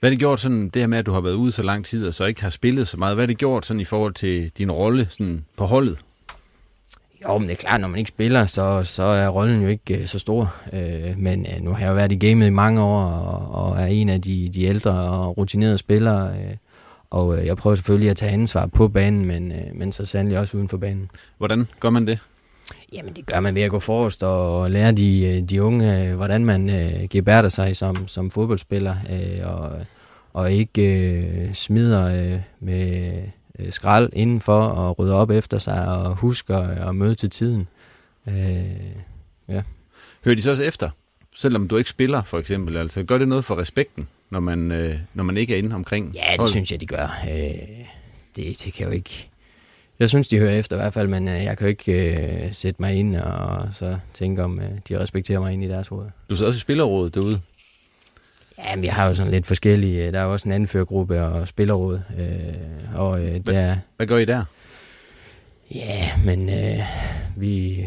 [0.03, 1.85] Hvad har det gjort sådan, det her med, at du har været ude så lang
[1.85, 4.13] tid, og så ikke har spillet så meget, hvad har det gjort sådan i forhold
[4.13, 5.99] til din rolle sådan på holdet?
[7.23, 9.99] Jo, men det er klart, når man ikke spiller, så, så er rollen jo ikke
[9.99, 10.55] uh, så stor.
[10.73, 13.81] Uh, men uh, nu har jeg jo været i gamet i mange år, og, og
[13.81, 16.29] er en af de, de ældre og rutinerede spillere.
[16.29, 16.51] Uh,
[17.09, 20.39] og uh, jeg prøver selvfølgelig at tage ansvar på banen, men, uh, men så sandelig
[20.39, 21.09] også uden for banen.
[21.37, 22.19] Hvordan gør man det?
[22.93, 26.69] Jamen det gør man ved at gå forrest og lære de, de unge, hvordan man
[26.69, 29.71] uh, gebærder sig som, som fodboldspiller, uh, og,
[30.33, 33.13] og ikke uh, smider uh, med
[33.59, 37.67] uh, skrald indenfor og rydder op efter sig og husker at møde til tiden.
[38.25, 38.33] Uh,
[39.47, 39.63] ja.
[40.25, 40.89] Hører de så også efter,
[41.35, 42.77] selvom du ikke spiller for eksempel?
[42.77, 46.15] Altså gør det noget for respekten, når man, uh, når man ikke er inde omkring?
[46.15, 46.49] Ja, det hold?
[46.49, 47.19] synes jeg, de gør.
[47.23, 47.29] Uh,
[48.35, 49.29] det, det kan jo ikke
[49.99, 52.15] jeg synes, de hører efter i hvert fald, men øh, jeg kan jo ikke
[52.45, 55.87] øh, sætte mig ind og så tænke, om øh, de respekterer mig ind i deres
[55.87, 56.05] hoved.
[56.29, 57.39] Du sidder også i spillerrådet derude?
[58.63, 60.11] Ja, vi har jo sådan lidt forskellige.
[60.11, 62.01] Der er også en anførgruppe og spillerråd.
[62.19, 64.43] Øh, og, øh, hvad, der, hvad gør I der?
[65.75, 66.79] Ja, men øh,
[67.37, 67.85] vi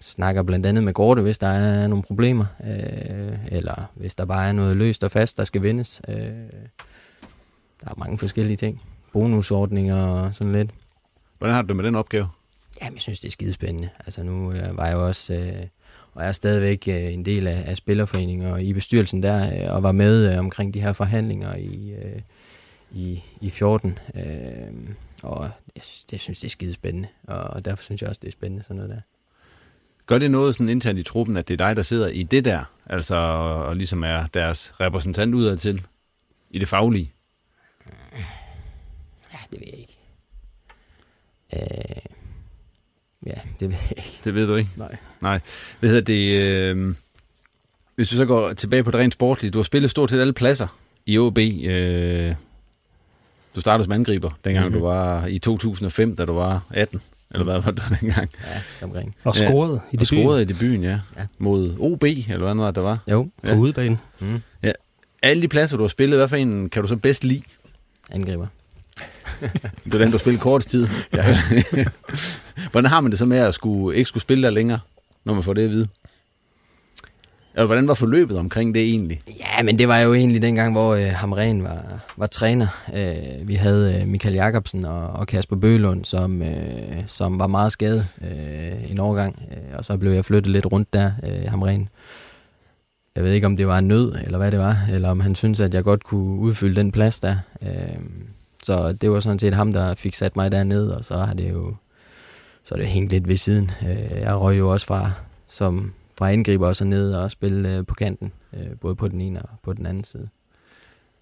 [0.00, 2.44] snakker blandt andet med Gorte, hvis der er nogle problemer.
[2.64, 6.02] Øh, eller hvis der bare er noget løst og fast, der skal vindes.
[6.08, 6.14] Øh,
[7.80, 8.82] der er mange forskellige ting.
[9.12, 10.70] Bonusordninger og sådan lidt.
[11.38, 12.28] Hvordan har du det med den opgave?
[12.82, 13.88] Jamen, jeg synes, det er skidespændende.
[14.06, 15.66] Altså, nu øh, var jeg jo også, øh,
[16.14, 19.82] og er stadigvæk øh, en del af, af spillerforeningen og i bestyrelsen der, øh, og
[19.82, 22.20] var med øh, omkring de her forhandlinger i, øh,
[22.92, 23.98] i, i 14.
[24.14, 24.22] Øh,
[25.22, 25.82] og jeg,
[26.12, 28.90] jeg synes, det er skidespændende, og derfor synes jeg også, det er spændende sådan noget
[28.90, 29.00] der.
[30.06, 32.44] Gør det noget sådan internt i truppen, at det er dig, der sidder i det
[32.44, 35.86] der, altså og ligesom er deres repræsentant udadtil
[36.50, 37.12] i det faglige?
[39.32, 39.98] Ja, det ved jeg ikke.
[41.52, 42.02] Øh,
[43.26, 44.20] ja, det ved jeg ikke.
[44.24, 44.70] Det ved du ikke?
[44.76, 44.96] Nej.
[45.22, 45.40] Nej.
[45.80, 46.36] Hvad hedder det?
[46.36, 46.94] Øh,
[47.94, 50.32] hvis du så går tilbage på det rent sportlige, du har spillet stort set alle
[50.32, 50.66] pladser
[51.06, 51.38] i OB.
[51.38, 52.34] Øh,
[53.54, 54.80] du startede som angriber, dengang mm-hmm.
[54.80, 57.00] du var i 2005, da du var 18.
[57.30, 58.30] Eller hvad var det dengang?
[58.80, 59.16] Ja, omkring.
[59.24, 60.00] Og scorede ja, i debuten.
[60.00, 60.98] Og scorede i debuten, ja.
[61.16, 61.26] ja.
[61.38, 63.02] Mod OB, eller hvad der var.
[63.10, 63.56] Jo, på ja.
[63.56, 63.98] udebane.
[64.18, 64.42] Mm.
[64.62, 64.72] Ja.
[65.22, 67.42] Alle de pladser, du har spillet, hvad for en kan du så bedst lide?
[68.10, 68.46] Angriber.
[69.84, 70.88] det er den, du spiller kort tid.
[71.12, 71.36] Ja.
[72.72, 74.80] hvordan har man det så med at skulle, ikke skulle spille der længere,
[75.24, 75.88] når man får det at vide?
[77.54, 79.20] Eller hvordan var forløbet omkring det egentlig?
[79.38, 81.82] Ja, men det var jo egentlig dengang, hvor øh, Hamren var,
[82.16, 82.66] var træner.
[82.94, 87.72] Øh, vi havde øh, Michael Jacobsen og, og Kasper Bølund, som, øh, som var meget
[87.72, 89.42] skadet øh, en overgang.
[89.50, 91.88] Øh, og så blev jeg flyttet lidt rundt der, øh, Hamren.
[93.16, 95.34] Jeg ved ikke, om det var en nød, eller hvad det var, eller om han
[95.34, 97.36] syntes, at jeg godt kunne udfylde den plads der.
[97.62, 97.68] Øh,
[98.62, 101.50] så det var sådan set ham, der fik sat mig derned, og så har det
[101.50, 101.74] jo
[102.64, 103.70] så er det hængt lidt ved siden.
[103.82, 105.10] Øh, jeg røg jo også fra,
[105.48, 109.20] som, fra angriber og så ned og spille øh, på kanten, øh, både på den
[109.20, 110.28] ene og på den anden side.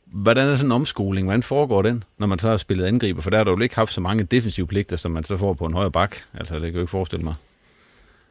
[0.07, 1.27] Hvordan er sådan en omskoling?
[1.27, 3.23] Hvordan foregår den, når man så har spillet angriber?
[3.23, 5.55] For der har du jo ikke haft så mange defensive pligter, som man så får
[5.55, 6.17] på en højre bak.
[6.35, 7.35] Altså, det kan jo ikke forestille mig.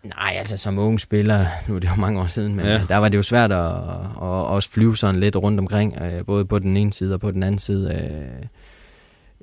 [0.04, 2.82] Nej, altså som ung spiller, nu er det jo mange år siden, men ja.
[2.88, 3.74] der var det jo svært at, at,
[4.22, 5.96] at også flyve sådan lidt rundt omkring,
[6.26, 7.92] både på den ene side og på den anden side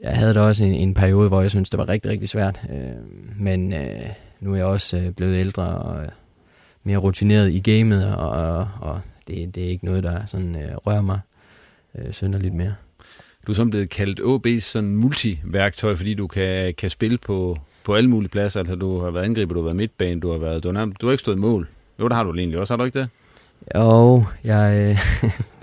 [0.02, 2.60] jeg havde da også en, en periode, hvor jeg synes det var rigtig, rigtig svært.
[2.70, 4.02] Øh, men øh,
[4.40, 6.06] nu er jeg også øh, blevet ældre og
[6.84, 10.76] mere rutineret i gamet, og, og, og det, det er ikke noget, der sådan øh,
[10.76, 11.20] rører mig
[11.98, 12.74] øh, lidt mere.
[13.46, 17.94] Du er sådan blevet kaldt OB's sådan multiværktøj, fordi du kan, kan spille på, på
[17.94, 18.60] alle mulige pladser.
[18.60, 21.06] Altså, du har været angriber, du har været midtbane, du har, været, du har, du
[21.06, 21.68] har ikke stået mål.
[22.00, 23.08] Jo, der har du egentlig også, har du ikke det?
[23.74, 25.30] Jo, jeg, øh,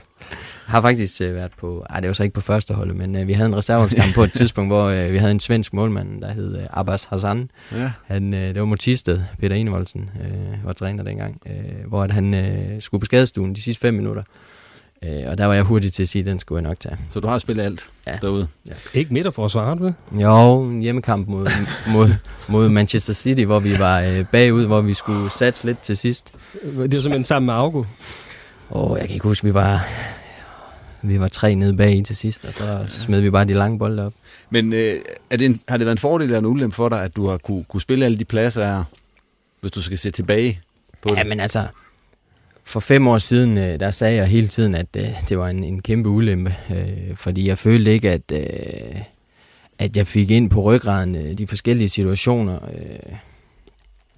[0.66, 3.28] har faktisk øh, været på, ej det var så ikke på første hold, men øh,
[3.28, 6.34] vi havde en reserveholdskamp på et tidspunkt, hvor øh, vi havde en svensk målmand, der
[6.34, 7.48] hed øh, Abbas Hassan.
[7.72, 7.92] Ja.
[8.06, 12.34] Han, øh, det var Motisted, Peter Enevoldsen, øh, var træner dengang, øh, hvor at han
[12.34, 14.24] øh, skulle på skadestuen de sidste fem minutter.
[15.04, 16.98] Øh, og der var jeg hurtig til at sige, at den skulle jeg nok tage.
[17.10, 18.18] Så du har spillet alt Ja.
[18.22, 18.48] derude?
[18.68, 18.74] Ja.
[18.94, 19.94] Ikke midterforsvar, har du det?
[20.22, 21.48] Jo, en hjemmekamp mod,
[21.88, 22.10] mod,
[22.50, 26.32] mod Manchester City, hvor vi var øh, bagud, hvor vi skulle satse lidt til sidst.
[26.64, 27.84] Det var simpelthen sammen med Augo.
[28.70, 29.88] Og jeg kan ikke huske, vi var,
[31.04, 33.80] vi var tre nede bag i til sidst, og så smed vi bare de lange
[33.80, 34.14] bolde op.
[34.50, 37.04] Men øh, er det en, har det været en fordel eller en ulempe for dig,
[37.04, 38.84] at du har kunne, kunne spille alle de pladser her,
[39.62, 40.60] hvis du skal se tilbage
[41.04, 41.30] på Ja, det?
[41.30, 41.68] men altså,
[42.64, 45.64] for fem år siden, øh, der sagde jeg hele tiden, at øh, det var en,
[45.64, 49.02] en kæmpe ulempe, øh, fordi jeg følte ikke, at, øh,
[49.80, 52.60] at jeg fik ind på ryggraden øh, de forskellige situationer.
[52.74, 53.16] Øh,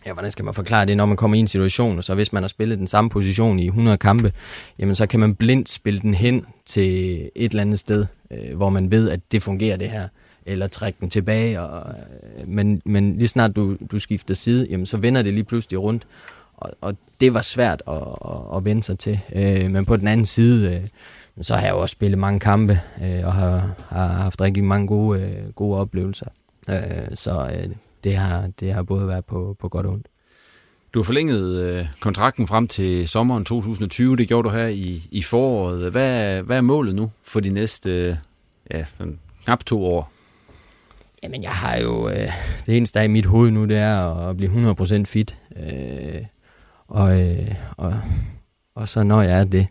[0.06, 2.34] ja, hvordan skal man forklare det, når man kommer i en situation, og så hvis
[2.34, 4.34] man har spillet den samme position i 100 kampe,
[4.80, 8.70] jamen så kan man blindt spille den hen til et eller andet sted, øh, hvor
[8.70, 10.08] man ved, at det fungerer det her
[10.46, 11.62] eller trække den tilbage.
[11.62, 11.94] Og,
[12.38, 15.80] øh, men, men lige snart du, du skifter side, jamen, så vender det lige pludselig
[15.80, 16.08] rundt.
[16.58, 17.94] Og, og det var svært at,
[18.26, 19.20] at, at vende sig til.
[19.36, 20.82] Øh, men på den anden side, øh,
[21.42, 24.88] så har jeg jo også spillet mange kampe, øh, og har, har haft rigtig mange
[24.88, 26.28] gode, øh, gode oplevelser.
[26.70, 27.70] Øh, så øh,
[28.06, 30.08] det, har, det har både været på, på godt og ondt.
[30.94, 34.16] Du har forlænget øh, kontrakten frem til sommeren 2020.
[34.16, 35.92] Det gjorde du her i, i foråret.
[35.92, 38.16] Hvad, hvad er målet nu for de næste øh,
[38.72, 38.86] ja,
[39.44, 40.12] knap to år?
[41.24, 42.10] Jamen, jeg har jo...
[42.10, 42.32] Øh,
[42.66, 45.38] det eneste, der er i mit hoved nu, det er at blive 100% fit.
[45.56, 46.22] Øh,
[46.88, 47.94] og, øh, og,
[48.76, 49.68] og så når jeg er det,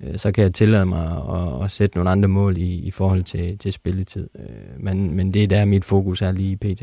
[0.00, 3.24] øh, så kan jeg tillade mig at, at sætte nogle andre mål i, i forhold
[3.24, 4.28] til, til spilletid.
[4.38, 6.82] Øh, men, men det er der, mit fokus er lige i pt.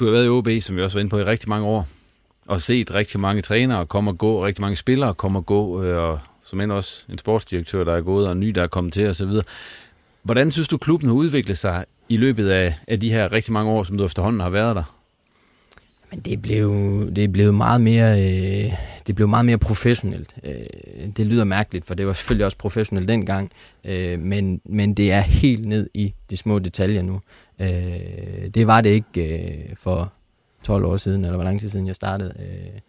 [0.00, 1.88] Du har været i OB, som vi også var inde på, i rigtig mange år,
[2.48, 6.02] og set rigtig mange trænere komme og gå, rigtig mange spillere komme og gå, øh,
[6.02, 8.92] og som end også en sportsdirektør, der er gået, og en ny, der er kommet
[8.92, 9.28] til osv.
[10.22, 13.70] Hvordan synes du, klubben har udviklet sig i løbet af, af de her rigtig mange
[13.70, 14.96] år, som du efterhånden har været der?
[16.10, 16.72] Men det blev,
[17.16, 18.72] det blev meget mere, øh,
[19.06, 20.34] det blev meget mere professionelt.
[20.44, 23.50] Øh, det lyder mærkeligt, for det var selvfølgelig også professionelt dengang,
[23.84, 27.20] øh, men, men det er helt ned i de små detaljer nu.
[27.60, 30.12] Øh, det var det ikke øh, for
[30.62, 32.34] 12 år siden, eller hvor lang tid siden jeg startede.
[32.38, 32.80] Øh,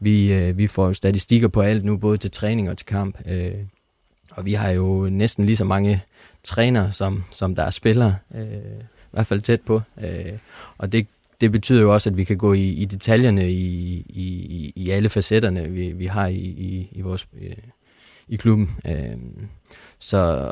[0.00, 3.18] vi, øh, vi får jo statistikker på alt nu, både til træning og til kamp.
[3.26, 3.54] Øh,
[4.30, 6.02] og vi har jo næsten lige så mange
[6.42, 8.16] trænere, som, som der er spillere.
[8.34, 9.82] Øh, I hvert fald tæt på.
[10.00, 10.32] Øh,
[10.78, 11.06] og det,
[11.40, 15.08] det betyder jo også, at vi kan gå i, i detaljerne i, i, i alle
[15.08, 17.56] facetterne, vi, vi har i, i, i vores øh,
[18.28, 18.76] i klubben.
[18.84, 19.16] Øh,
[19.98, 20.50] så,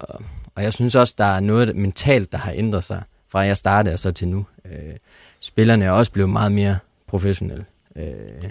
[0.54, 3.92] og jeg synes også, der er noget mentalt, der har ændret sig fra jeg startede
[3.92, 4.46] og så til nu.
[4.64, 4.94] Øh,
[5.40, 7.64] spillerne er også blevet meget mere professionelle.
[7.96, 8.50] Øh,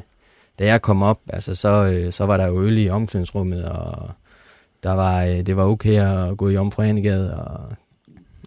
[0.60, 4.12] da jeg kom op, altså, så, øh, så var der jo øl i omklædningsrummet, og
[4.84, 7.76] der var, øh, det var okay at gå i omforenigade, og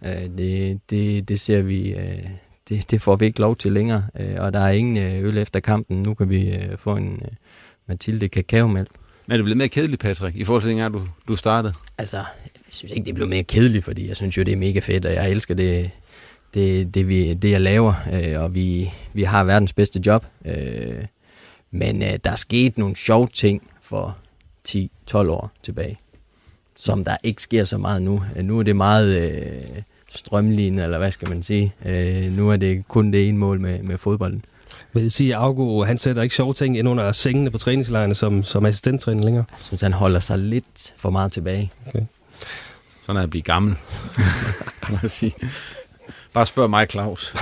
[0.05, 2.29] øh, det, det, det ser vi, øh,
[2.69, 5.37] det, det får vi ikke lov til længere, øh, og der er ingen øh, øl
[5.37, 6.03] efter kampen.
[6.07, 7.31] Nu kan vi øh, få en øh,
[7.87, 8.89] Mathilde kakaomælk.
[9.27, 11.73] Men er det blevet mere kedeligt, Patrick, i forhold til dengang, du, du startede?
[11.97, 12.25] Altså, jeg
[12.69, 15.13] synes ikke, det blev mere kedeligt, fordi jeg synes jo, det er mega fedt, og
[15.13, 15.91] jeg elsker det,
[16.53, 20.25] det, det, vi, det jeg laver, øh, og vi, vi har verdens bedste job.
[20.45, 21.03] Øh,
[21.71, 24.17] men øh, der er sket nogle sjove ting for
[24.69, 24.77] 10-12
[25.15, 25.97] år tilbage,
[26.75, 28.23] som der ikke sker så meget nu.
[28.37, 31.73] Øh, Nu er det meget øh, strømlignet, eller hvad skal man sige.
[31.85, 34.45] Øh, nu er det kun det ene mål med, med fodbolden.
[34.93, 38.15] Vil jeg sige, at Augo, han sætter ikke sjove ting ind under sengene på træningslejrene
[38.15, 39.45] som, som assistenttræner længere?
[39.51, 41.71] Jeg synes, han holder sig lidt for meget tilbage.
[41.87, 42.01] Okay.
[43.05, 43.75] Sådan er at blive gammel,
[44.85, 45.33] kan man sige.
[46.33, 47.21] Bare spørg mig, Claus.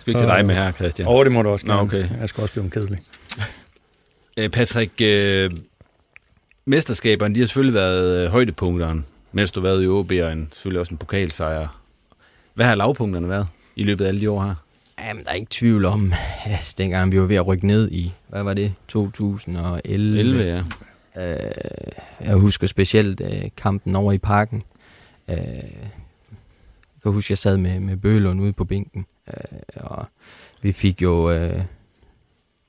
[0.00, 1.08] Skal ikke til dig med her, Christian?
[1.08, 1.86] Åh, oh, det må du også Nå, gerne.
[1.86, 2.08] okay.
[2.20, 2.98] Jeg skal også blive en kedelig.
[4.36, 5.50] Øh, Patrick, øh,
[6.64, 10.48] mesterskaberne, de har selvfølgelig været øh, højdepunkteren, mens du har været i OB, og en,
[10.52, 11.80] selvfølgelig også en pokalsejr.
[12.54, 14.54] Hvad har lavpunkterne været i løbet af alle de år her?
[15.08, 16.12] Jamen, der er ikke tvivl om,
[16.44, 20.18] at dengang vi var ved at rykke ned i, hvad var det, 2011?
[20.18, 20.42] 11,
[21.16, 21.30] ja.
[21.30, 21.52] Øh,
[22.20, 24.62] jeg husker specielt øh, kampen over i parken.
[25.28, 25.36] Øh,
[27.10, 30.06] kan huske, jeg sad med, med Bølund ude på bænken, øh, og
[30.62, 31.62] vi fik jo øh,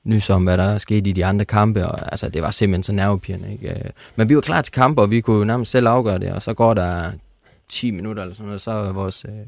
[0.04, 2.92] nys om, hvad der skete i de andre kampe, og altså, det var simpelthen så
[2.92, 3.52] nervepirrende.
[3.52, 3.70] Ikke?
[3.70, 6.30] Øh, men vi var klar til kampe, og vi kunne jo nærmest selv afgøre det,
[6.30, 7.10] og så går der
[7.68, 9.46] 10 minutter eller sådan noget, så er vores, øh,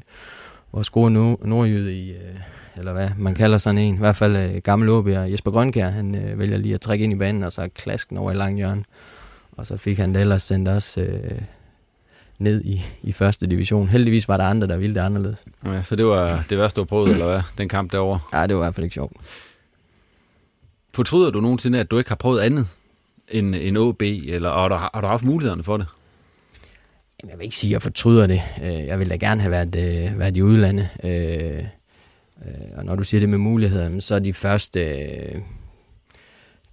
[0.71, 2.39] vores gode nord- nordjyde i, øh,
[2.77, 6.15] eller hvad man kalder sådan en, i hvert fald øh, gammel OB, Jesper Grønkær, han
[6.15, 8.83] øh, vælger lige at trække ind i banen, og så klasken over i lang hjørne.
[9.51, 11.41] Og så fik han det ellers sendt os øh,
[12.39, 13.87] ned i, i første division.
[13.89, 15.45] Heldigvis var der andre, der ville det anderledes.
[15.65, 15.83] ja.
[15.83, 17.41] Så det var det værste, du prøvet, eller hvad?
[17.57, 18.19] Den kamp derovre.
[18.33, 19.13] Ja, det var i hvert fald ikke sjovt.
[20.93, 22.67] Fortryder du nogensinde, at du ikke har prøvet andet
[23.31, 25.85] end, end OB, eller og har, du, har du haft mulighederne for det?
[27.21, 28.41] Jamen, jeg vil ikke sige, at jeg fortryder det.
[28.63, 30.89] Øh, jeg ville da gerne have været, øh, været i udlandet.
[31.03, 31.63] Øh,
[32.75, 35.43] og når du siger det med muligheder, så er de første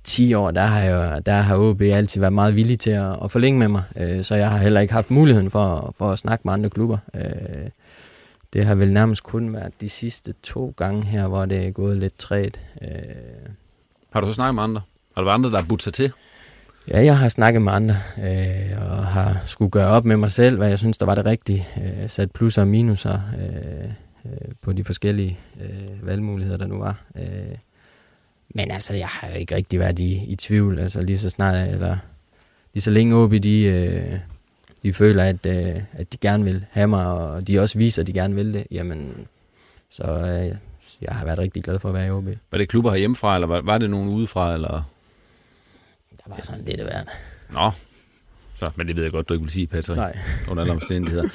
[0.07, 3.31] 10 år, der har, jeg, der har OB altid været meget villig til at, at
[3.31, 3.83] forlænge med mig.
[4.23, 6.99] Så jeg har heller ikke haft muligheden for, for at snakke med andre klubber.
[8.53, 11.97] Det har vel nærmest kun været de sidste to gange her, hvor det er gået
[11.97, 12.61] lidt træt.
[14.13, 14.81] Har du så snakket med andre?
[15.15, 16.13] Har der været andre, der har budt sig til?
[16.91, 20.57] Ja, jeg har snakket med andre, øh, og har skulle gøre op med mig selv,
[20.57, 21.67] hvad jeg synes, der var det rigtige.
[21.77, 23.91] Øh, sat plusser og minuser øh,
[24.25, 27.01] øh, på de forskellige øh, valgmuligheder, der nu var.
[27.17, 27.57] Øh,
[28.55, 30.79] men altså, jeg har ikke rigtig været i, i tvivl.
[30.79, 31.97] Altså lige så snart, eller
[32.75, 34.19] lige så længe op i de, øh,
[34.83, 38.07] de føler, at, øh, at de gerne vil have mig, og de også viser, at
[38.07, 39.27] de gerne vil det, jamen,
[39.91, 40.57] så øh,
[41.01, 42.29] jeg har været rigtig glad for at være i OB.
[42.51, 44.83] Var det klubber herhjemmefra, eller var, var det nogen udefra, eller
[46.11, 47.09] der var sådan lidt af hvert.
[47.51, 47.71] Nå,
[48.59, 49.97] så, men det ved jeg godt, du ikke vil sige, Patrick.
[49.97, 50.19] Nej.
[50.49, 51.29] Under alle omstændigheder.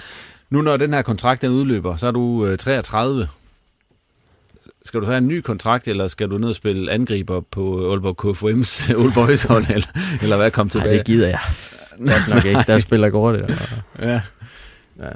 [0.50, 3.28] Nu når den her kontrakt den udløber, så er du øh, 33.
[4.86, 7.92] Skal du så have en ny kontrakt, eller skal du ned og spille angriber på
[7.92, 9.88] Aalborg KFM's Old Boys hold, eller,
[10.22, 10.90] eller hvad kom tilbage?
[10.90, 11.40] Nej, det gider jeg.
[11.98, 12.64] Godt nok ikke.
[12.68, 13.60] Der spiller godt det.
[14.02, 14.22] Ja.
[15.00, 15.10] Ja.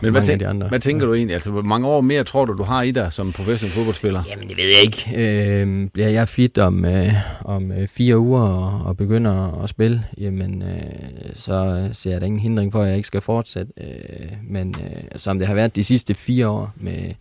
[0.00, 1.34] Men hvad, tænk, hvad tænker du egentlig?
[1.34, 4.22] Altså, hvor mange år mere tror du, du har i dig som professionel fodboldspiller?
[4.30, 5.12] Jamen, det ved jeg ikke.
[5.16, 7.12] Øh, bliver jeg fit om, øh,
[7.44, 12.26] om øh, fire uger og, og begynder at spille, jamen, øh, så ser jeg da
[12.26, 13.72] ingen hindring for, at jeg ikke skal fortsætte.
[13.80, 17.12] Øh, men øh, som det har været de sidste fire år med,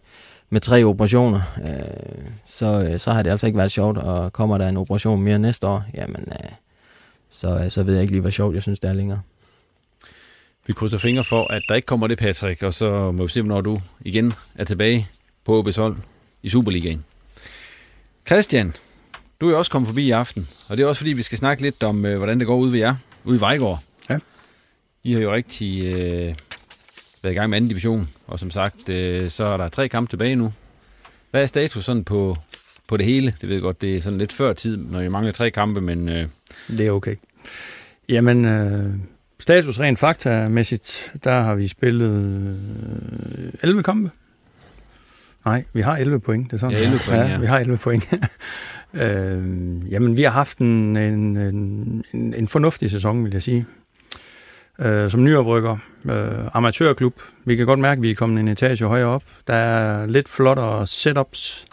[0.53, 4.57] med tre operationer, øh, så, øh, så har det altså ikke været sjovt, og kommer
[4.57, 6.49] der en operation mere næste år, jamen, øh,
[7.29, 9.21] så, så ved jeg ikke lige, hvor sjovt jeg synes, det er længere.
[10.67, 13.41] Vi krydser fingre for, at der ikke kommer det, Patrick, og så må vi se,
[13.41, 15.07] når du igen er tilbage
[15.45, 15.95] på OB's hold
[16.43, 17.05] i Superligaen.
[18.27, 18.73] Christian,
[19.41, 21.63] du er også kommet forbi i aften, og det er også fordi, vi skal snakke
[21.63, 23.79] lidt om, øh, hvordan det går ude ved jer, ude i Vejgaard.
[24.09, 24.17] Ja.
[25.03, 26.35] I har jo rigtig øh,
[27.23, 30.09] været i gang med anden division, og som sagt, øh, så er der tre kampe
[30.09, 30.53] tilbage nu.
[31.31, 32.37] Hvad er status sådan på,
[32.87, 33.33] på det hele?
[33.41, 35.81] Det ved jeg godt, det er sådan lidt før tid, når I mangler tre kampe,
[35.81, 36.09] men...
[36.09, 36.27] Øh...
[36.67, 37.15] Det er okay.
[38.09, 38.93] Jamen, øh,
[39.39, 42.59] Status rent faktamæssigt, der har vi spillet
[43.63, 44.11] 11 øh, kampe.
[45.45, 46.51] Nej, vi har 11 point.
[46.51, 47.27] Det er sådan, ja, 11 point, ja.
[47.27, 47.37] ja.
[47.37, 48.13] Vi har 11 point.
[48.93, 53.65] øh, jamen, vi har haft en, en, en, en fornuftig sæson, vil jeg sige.
[54.81, 57.21] Øh, som nyoprykker, øh, amatørklub.
[57.45, 59.23] Vi kan godt mærke, at vi er kommet en etage højere op.
[59.47, 61.65] Der er lidt flottere setups,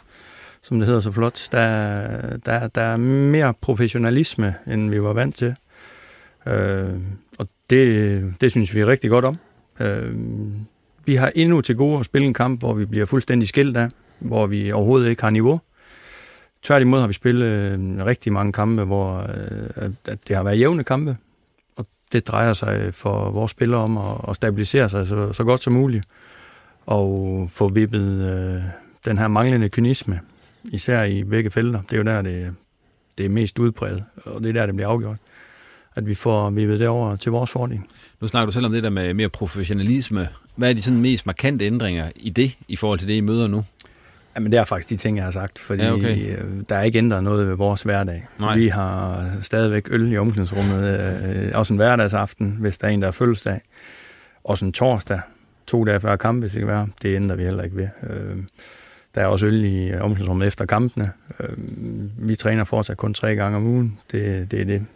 [0.63, 1.49] som det hedder så flot.
[1.53, 5.55] Der, der, der er mere professionalisme, end vi var vant til.
[6.47, 6.89] Øh,
[7.39, 9.39] og det, det synes vi er rigtig godt om.
[9.81, 10.15] Øh,
[11.05, 13.89] vi har endnu til gode at spille en kamp, hvor vi bliver fuldstændig skilt af,
[14.19, 15.61] hvor vi overhovedet ikke har niveau.
[16.63, 20.85] Tværtimod har vi spillet øh, rigtig mange kampe, hvor øh, at det har været jævne
[20.85, 21.17] kampe,
[22.13, 25.73] det drejer sig for vores spillere om at, at stabilisere sig så, så godt som
[25.73, 26.05] muligt,
[26.87, 28.63] og få vippet øh,
[29.05, 30.21] den her manglende kynisme,
[30.65, 31.83] især i begge felter.
[31.83, 32.55] Det er jo der, det,
[33.19, 35.17] det er mest udbredt, og det er der, det bliver afgjort
[35.99, 37.81] at vi får vippet det over til vores fordel.
[38.21, 40.29] Nu snakker du selv om det der med mere professionalisme.
[40.57, 43.47] Hvad er de sådan mest markante ændringer i det, i forhold til det, I møder
[43.47, 43.65] nu?
[44.37, 46.39] Jamen, det er faktisk de ting, jeg har sagt, fordi ja, okay.
[46.39, 48.27] Øh, der er ikke ændret noget ved vores hverdag.
[48.39, 48.57] Nej.
[48.57, 51.01] Vi har stadigvæk øl i omklædningsrummet,
[51.45, 53.61] øh, også en hverdagsaften, hvis der er en, der er fødselsdag.
[54.45, 55.21] Også en torsdag,
[55.67, 56.89] to dage før kamp, hvis det kan være.
[57.03, 57.89] Det ændrer vi heller ikke ved.
[58.03, 58.37] Øh,
[59.15, 61.13] der er også øl i omklædningsrummet efter kampene.
[62.19, 63.99] Vi træner fortsat kun tre gange om ugen.
[64.13, 64.87] Det, det er det,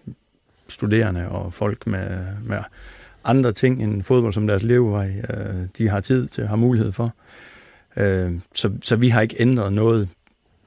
[0.72, 2.59] studerende og folk med, med
[3.24, 7.14] andre ting end fodbold som deres levevej, øh, de har tid til, har mulighed for.
[7.97, 10.09] Øh, så, så vi har ikke ændret noget.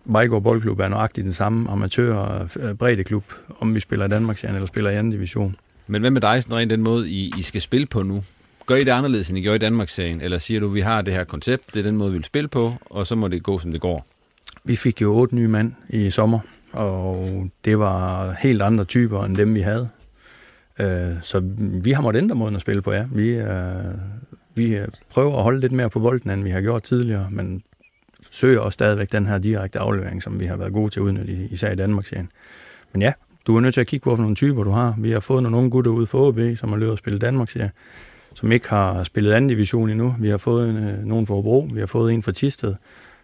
[0.06, 3.24] Vejgaard Boldklub er nøjagtigt den samme amatør- og øh, breddeklub,
[3.60, 5.56] om vi spiller i Danmarks eller spiller i anden division.
[5.88, 8.24] Men hvad med dig, sådan rent den måde, I, I skal spille på nu?
[8.66, 10.22] Gør I det anderledes, end I gjorde i Danmarksserien?
[10.22, 12.48] Eller siger du, vi har det her koncept, det er den måde, vi vil spille
[12.48, 14.06] på, og så må det gå, som det går?
[14.64, 16.40] Vi fik jo otte nye mand i sommer,
[16.72, 19.90] og det var helt andre typer end dem, vi havde.
[20.80, 23.06] Øh, så vi har måttet ændre måden at spille på, ja.
[23.12, 23.76] Vi, øh,
[24.56, 27.64] vi øh, prøver at holde lidt mere på bolden, end vi har gjort tidligere, men
[28.32, 31.34] søger også stadigvæk den her direkte aflevering, som vi har været gode til at udnytte,
[31.34, 32.06] især i Danmark.
[32.06, 32.26] -serien.
[32.94, 33.14] Men ja,
[33.48, 34.96] du er nødt til at kigge på, nogle typer du har.
[34.98, 37.50] Vi har fået nogle unge gutter ud for OB, som har løbet at spille Danmark,
[37.50, 37.70] -serien,
[38.34, 40.16] som ikke har spillet anden division endnu.
[40.20, 42.76] Vi har fået en, øh, nogen fra Hobro, vi har fået en fra Tisted.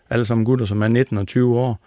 [0.09, 1.79] Alle sammen gutter, som er 19 og 20 år,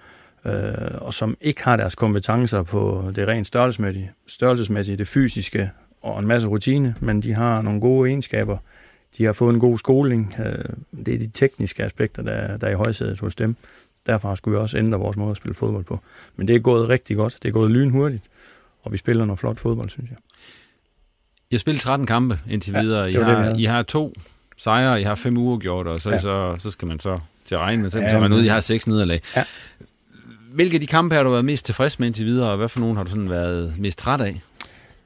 [0.47, 0.53] øh,
[1.01, 5.71] og som ikke har deres kompetencer på det rent størrelsesmæssige, størrelsesmæssige, det fysiske
[6.03, 8.59] og en masse rutine, men de har nogle gode egenskaber.
[9.19, 10.35] De har fået en god skoling.
[10.39, 10.65] Øh,
[11.07, 13.57] det er de tekniske aspekter, der, der er i højsædet hos dem.
[14.07, 16.01] Derfor skulle vi også ændre vores måde at spille fodbold på.
[16.37, 17.39] Men det er gået rigtig godt.
[17.43, 18.23] Det er gået lynhurtigt.
[18.83, 20.19] og vi spiller noget flot fodbold, synes jeg.
[21.51, 23.11] Jeg har spillet 13 kampe indtil Ja, videre.
[23.11, 23.61] I det det, vi har, havde.
[23.61, 24.15] I har to
[24.57, 26.15] sejre, I har fem uger gjort, og så, ja.
[26.15, 26.21] Ja.
[26.23, 28.33] så, så skal man så til at regne med, så, Ja, ja, så er man
[28.33, 29.21] ude, I har seks nederlag.
[29.37, 29.45] Ja.
[30.53, 32.81] Hvilke af de kampe har du været mest tilfreds med indtil videre, og hvad for
[32.81, 34.41] nogen har du sådan været mest træt af?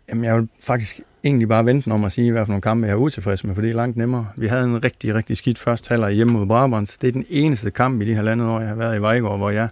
[0.08, 2.92] Jamen, jeg vil faktisk egentlig bare vente om at sige, hvad for nogle kampe jeg
[2.92, 4.26] er utilfreds med, for det er langt nemmere.
[4.36, 6.96] Vi havde en rigtig, rigtig skidt første halvleg hjemme mod Brabant.
[7.00, 9.50] Det er den eneste kamp i de halvandet år, jeg har været i Vejgaard, hvor
[9.50, 9.68] jeg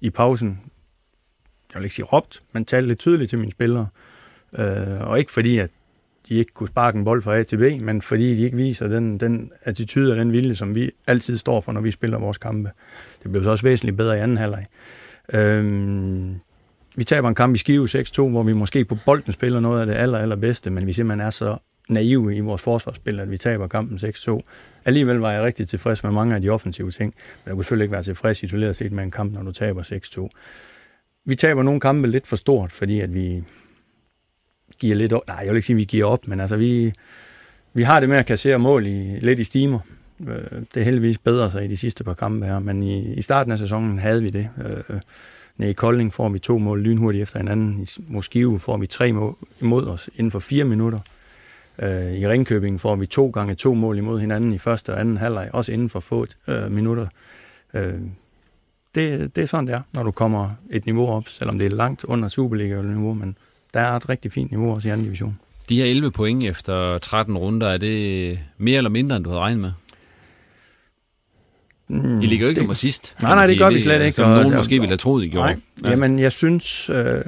[0.00, 0.60] i pausen,
[1.74, 3.86] jeg vil ikke sige råbt, men talte lidt tydeligt til mine spillere.
[4.58, 5.70] Øh, og ikke fordi, at
[6.28, 8.88] de ikke kunne sparke en bold fra A til B, men fordi de ikke viser
[8.88, 12.38] den, den attitude og den vilje, som vi altid står for, når vi spiller vores
[12.38, 12.70] kampe.
[13.22, 14.66] Det blev så også væsentligt bedre i anden halvleg.
[15.32, 16.34] Øhm,
[16.96, 19.86] vi taber en kamp i Skive 6-2, hvor vi måske på bolden spiller noget af
[19.86, 21.56] det aller, allerbedste, men vi simpelthen er så
[21.88, 24.40] naive i vores forsvarsspil, at vi taber kampen 6-2.
[24.84, 27.84] Alligevel var jeg rigtig tilfreds med mange af de offensive ting, men jeg kunne selvfølgelig
[27.84, 30.28] ikke være tilfreds isoleret set med en kamp, når du taber 6-2.
[31.24, 33.42] Vi taber nogle kampe lidt for stort, fordi at vi
[34.78, 35.26] giver lidt op.
[35.26, 36.92] Nej, jeg vil ikke sige, at vi giver op, men altså vi,
[37.74, 39.78] vi har det med at kassere mål i, lidt i stimer.
[40.20, 43.22] Øh, det er heldigvis bedre sig i de sidste par kampe her, men i, i
[43.22, 44.48] starten af sæsonen havde vi det.
[44.58, 45.00] Øh,
[45.56, 47.82] Nede i Kolding får vi to mål lynhurtigt efter hinanden.
[47.82, 51.00] I Moskive får vi tre mål imod os inden for fire minutter.
[51.82, 55.16] Øh, I Ringkøbing får vi to gange to mål imod hinanden i første og anden
[55.16, 57.06] halvleg, også inden for få øh, minutter.
[57.74, 57.94] Øh,
[58.94, 61.76] det, det er sådan, det er, når du kommer et niveau op, selvom det er
[61.76, 63.36] langt under Superliga-niveau, men
[63.74, 65.38] der er et rigtig fint niveau også i anden division.
[65.68, 69.42] De her 11 point efter 13 runder, er det mere eller mindre, end du havde
[69.42, 69.72] regnet med?
[71.88, 73.16] Mm, I ligger jo ikke det- nummer sidst.
[73.22, 74.16] Nej, nej, det gør vi slet ikke.
[74.16, 75.46] Som og nogen der- måske ville have troet, I gjorde.
[75.46, 75.90] Nej, ja.
[75.90, 77.20] jamen jeg synes, øh,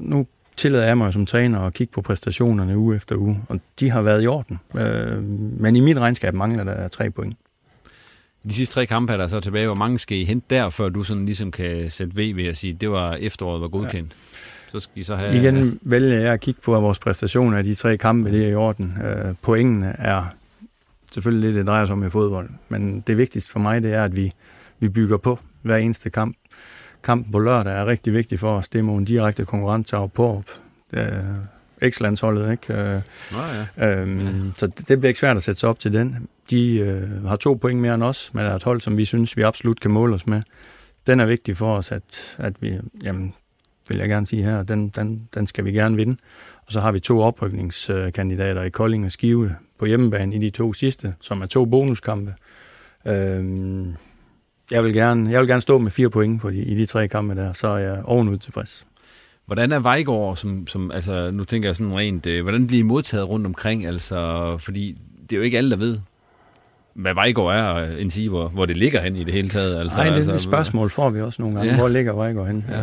[0.00, 0.26] nu
[0.56, 4.02] tillader jeg mig som træner at kigge på præstationerne uge efter uge, og de har
[4.02, 4.58] været i orden.
[4.78, 5.22] Øh,
[5.60, 7.36] men i mit regnskab mangler der tre point.
[8.48, 9.66] De sidste tre kampe er der så tilbage.
[9.66, 12.56] Hvor mange skal I hente der, før du sådan ligesom kan sætte V ved at
[12.56, 14.10] sige, det var efteråret var godkendt?
[14.10, 14.70] Ja.
[14.72, 15.36] Så skal I så have...
[15.36, 18.48] Igen vælger jeg at kigge på, at vores præstationer af de tre kampe, det er
[18.48, 18.94] i orden.
[19.04, 20.24] Øh, pointene er
[21.16, 24.04] selvfølgelig det, det drejer sig om i fodbold, men det vigtigste for mig, det er,
[24.04, 24.32] at vi,
[24.78, 26.36] vi bygger på hver eneste kamp.
[27.02, 28.68] Kampen på lørdag er rigtig vigtig for os.
[28.68, 30.42] Det er mod en direkte konkurrent til på
[31.84, 32.72] X-landsholdet, ikke?
[32.72, 33.00] Øh,
[33.32, 33.38] Nå,
[33.76, 34.00] ja.
[34.00, 36.28] Øhm, så det, det bliver ikke svært at sætte sig op til den.
[36.50, 39.36] De øh, har to point mere end os, men er et hold, som vi synes,
[39.36, 40.42] vi absolut kan måle os med.
[41.06, 43.34] Den er vigtig for os, at, at vi, jamen,
[43.88, 46.16] vil jeg gerne sige her, den, den, den skal vi gerne vinde.
[46.66, 50.72] Og så har vi to oprykningskandidater i Kolding og Skive på hjemmebane i de to
[50.72, 52.34] sidste, som er to bonuskampe.
[53.06, 53.94] Øhm,
[54.70, 57.08] jeg, vil gerne, jeg vil gerne stå med fire point på de, i de tre
[57.08, 58.86] kampe der, så er jeg ovenud tilfreds.
[59.46, 62.82] Hvordan er Vejgaard, som, som, altså, nu tænker jeg sådan rent, øh, hvordan bliver I
[62.82, 65.98] modtaget rundt omkring, altså, fordi det er jo ikke alle, der ved,
[66.94, 69.80] hvad Vejgaard er, og end sige, hvor, hvor det ligger hen i det hele taget.
[69.80, 71.70] Altså, Nej, det, altså, det spørgsmål får vi også nogle gange.
[71.70, 71.74] Ja.
[71.74, 71.80] Ja.
[71.80, 72.64] Hvor ligger Vejgaard hen?
[72.70, 72.82] Ja.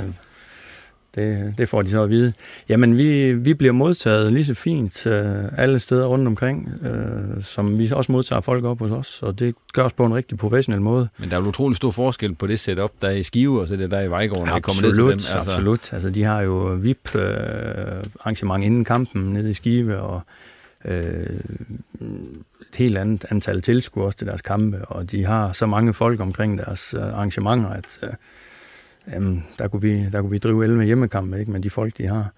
[1.16, 2.34] Det, det får de så at vide.
[2.70, 7.80] Jamen, vi, vi bliver modtaget lige så fint øh, alle steder rundt omkring, øh, som
[7.80, 10.82] vi også modtager folk op hos os, og det gør os på en rigtig professionel
[10.82, 11.08] måde.
[11.18, 13.68] Men der er jo utrolig stor forskel på det setup, der er i Skive, og
[13.68, 15.38] så det der er i Vejgaard, når kommer ned Absolut, til dem.
[15.38, 15.52] altså.
[15.52, 15.94] absolut.
[15.94, 20.22] Altså, de har jo VIP-arrangement inden kampen nede i Skive, og
[20.86, 21.40] øh,
[22.74, 26.20] et helt andet antal tilskuere også til deres kampe, og de har så mange folk
[26.20, 28.10] omkring deres øh, arrangementer, at øh,
[29.12, 32.08] jamen, der, kunne vi, der kunne vi drive 11 hjemmekampe ikke, med de folk, de
[32.08, 32.32] har.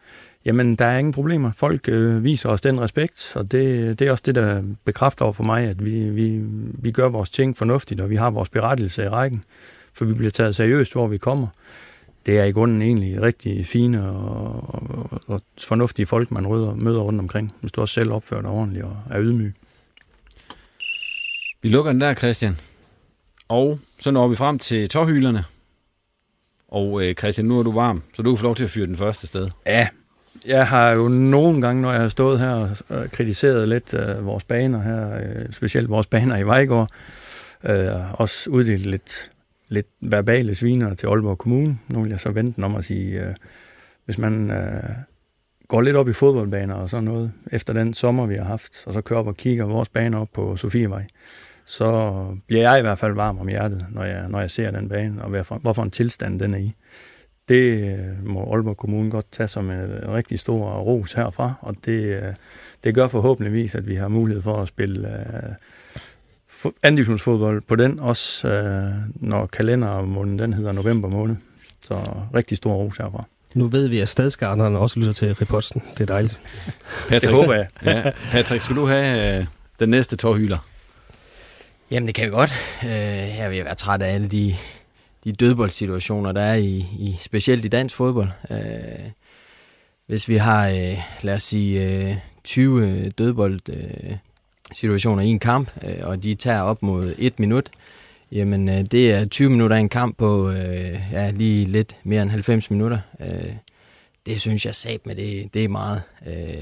[0.46, 1.52] Jamen, der er ingen problemer.
[1.52, 5.34] Folk øh, viser os den respekt, og det, det er også det, der bekræfter over
[5.34, 6.42] for mig, at vi, vi,
[6.74, 9.44] vi gør vores ting fornuftigt, og vi har vores berettelse i rækken,
[9.94, 11.48] for vi bliver taget seriøst, hvor vi kommer.
[12.26, 17.00] Det er i grunden egentlig rigtig fine og, og, og fornuftige folk, man røder, møder
[17.00, 19.54] rundt omkring, hvis du også selv opfører dig ordentligt og er ydmyg.
[21.62, 22.58] Vi lukker den der, Christian.
[23.48, 25.44] Og så når vi frem til tårhylerne.
[26.76, 28.86] Og øh, Christian, nu er du varm, så du kan få lov til at fyre
[28.86, 29.50] den første sted.
[29.66, 29.88] Ja,
[30.46, 34.44] jeg har jo nogle gange, når jeg har stået her og kritiseret lidt øh, vores
[34.44, 36.90] baner her, øh, specielt vores baner i Vejgaard,
[37.64, 39.32] øh, også uddelt lidt,
[39.70, 41.78] lidt verbale sviner til Aalborg Kommune.
[41.88, 43.36] Nu vil jeg så vente om at sige, øh,
[44.06, 44.90] hvis man øh,
[45.68, 48.94] går lidt op i fodboldbaner og sådan noget, efter den sommer, vi har haft, og
[48.94, 51.06] så kører op og kigger vores baner op på Sofievej,
[51.66, 52.12] så
[52.48, 55.22] bliver jeg i hvert fald varm om hjertet, når jeg, når jeg ser den bane,
[55.24, 56.72] og hvorfor, hvorfor en tilstand den er i.
[57.50, 61.76] Det øh, må Aalborg Kommune godt tage som en, en rigtig stor ros herfra, og
[61.86, 62.34] det, øh,
[62.84, 68.48] det gør forhåbentligvis, at vi har mulighed for at spille øh, andivisionsfodbold på den, også
[68.48, 71.36] øh, når kalendermåneden den hedder november måned.
[71.84, 72.00] Så
[72.36, 73.24] rigtig stor ros herfra.
[73.54, 75.82] Nu ved vi, at stadsgarnerne også lytter til reposten.
[75.94, 76.40] Det er dejligt.
[77.10, 77.68] Patrick, Det håber jeg.
[77.86, 79.46] ja, Patrick, skal du have øh,
[79.80, 80.58] den næste tårhyler?
[81.92, 82.52] Jamen, det kan vi godt.
[82.84, 84.56] Øh, jeg vil være træt af alle de,
[85.24, 88.30] de dødboldsituationer, der er i, i specielt i dansk fodbold.
[88.52, 89.10] Øh,
[90.08, 93.60] hvis vi har, øh, lad os sige, 20 dødbold
[94.74, 95.72] situationer i en kamp,
[96.04, 97.70] og de tager op mod et minut,
[98.32, 100.52] jamen det er 20 minutter i en kamp på
[101.12, 103.00] ja, lige lidt mere end 90 minutter.
[104.26, 106.02] Det synes jeg sat med det, det er meget.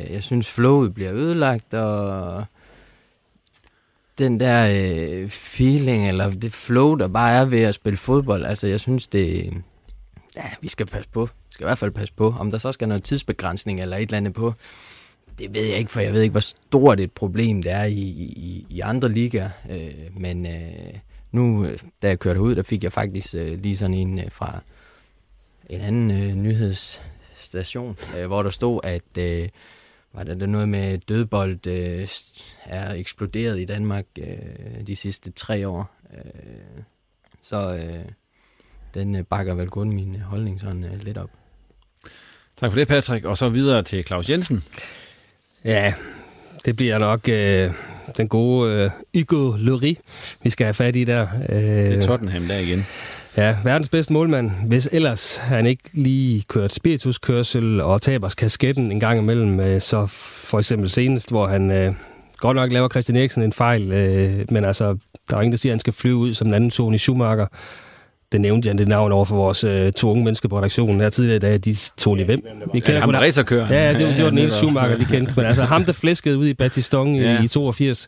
[0.10, 2.44] Jeg synes flowet bliver ødelagt, og
[4.18, 8.68] den der øh, feeling, eller det flow, der bare er ved at spille fodbold, altså
[8.68, 9.54] jeg synes det,
[10.36, 11.26] ja, vi skal passe på.
[11.26, 12.36] Vi skal i hvert fald passe på.
[12.40, 14.54] Om der så skal noget tidsbegrænsning eller et eller andet på,
[15.40, 18.02] det ved jeg ikke, for jeg ved ikke, hvor stort et problem det er i,
[18.02, 19.50] i, i andre ligaer.
[19.72, 20.94] Øh, men øh,
[21.32, 24.32] nu, øh, da jeg kørte ud, der fik jeg faktisk øh, lige sådan en øh,
[24.32, 24.60] fra
[25.70, 29.50] en anden øh, nyhedsstation, øh, hvor der stod, at øh,
[30.14, 32.08] var der noget med dødbold øh,
[32.66, 35.92] er eksploderet i Danmark øh, de sidste tre år.
[36.14, 36.84] Øh,
[37.42, 38.06] så øh,
[38.94, 41.30] den øh, bakker vel kun min holdning sådan øh, lidt op.
[42.58, 43.26] Tak for det, Patrick.
[43.26, 44.64] Og så videre til Claus Jensen.
[45.64, 45.94] Ja,
[46.66, 47.72] det bliver nok øh,
[48.18, 49.98] den gode øh, Hugo Lloris,
[50.44, 51.28] vi skal have fat i der.
[51.50, 52.86] Øh, det er Tottenham der igen.
[53.38, 54.52] Ja, verdens bedste målmand.
[54.68, 60.06] Hvis ellers han ikke lige kørt spirituskørsel og taber kasketten en gang imellem, øh, så
[60.06, 61.94] for eksempel senest, hvor han øh,
[62.38, 64.98] godt nok laver Christian Eriksen en fejl, øh, men altså,
[65.30, 67.48] der er ingen, der siger, at han skal flyve ud som den anden Tony Schumacher
[68.34, 71.10] det nævnte jeg det navn over for vores øh, to unge mennesker på redaktionen her
[71.10, 72.46] tidligere i dag, de tog lige hvem.
[72.74, 73.72] Vi kender ja, ham racerkøren.
[73.72, 75.34] Ja, det, det var den eneste Schumacher, de kendte.
[75.36, 77.42] Men altså ham, der flæskede ud i Batiston ja.
[77.42, 78.08] i, i 82.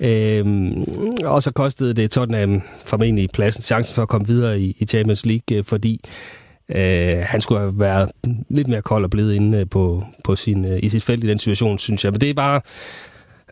[0.00, 0.84] Øhm,
[1.24, 5.26] og så kostede det Tottenham formentlig pladsen, chancen for at komme videre i, i Champions
[5.26, 6.00] League, øh, fordi
[6.68, 8.10] øh, han skulle have været
[8.48, 11.38] lidt mere kold og blevet inde på, på sin, øh, i sit felt i den
[11.38, 12.12] situation, synes jeg.
[12.12, 12.60] Men det er bare...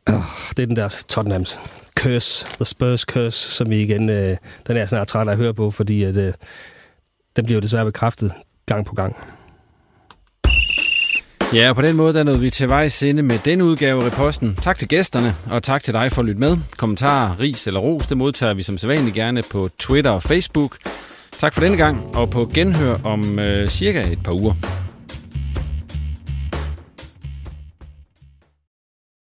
[0.09, 0.15] Øh,
[0.57, 1.59] det er den der Tottenhams
[1.99, 4.37] curse, The Spurs curse, som vi igen, øh,
[4.67, 6.33] den er jeg snart træt af at høre på, fordi at, øh,
[7.37, 8.33] den bliver jo desværre bekræftet
[8.67, 9.17] gang på gang.
[11.55, 14.07] Ja, og på den måde der nåede vi til vejs ende med den udgave af
[14.07, 14.55] Reposten.
[14.55, 16.57] Tak til gæsterne, og tak til dig for at lytte med.
[16.77, 20.77] Kommentarer, ris eller ros, det modtager vi som sædvanligt gerne på Twitter og Facebook.
[21.39, 24.55] Tak for denne gang, og på genhør om øh, cirka et par uger.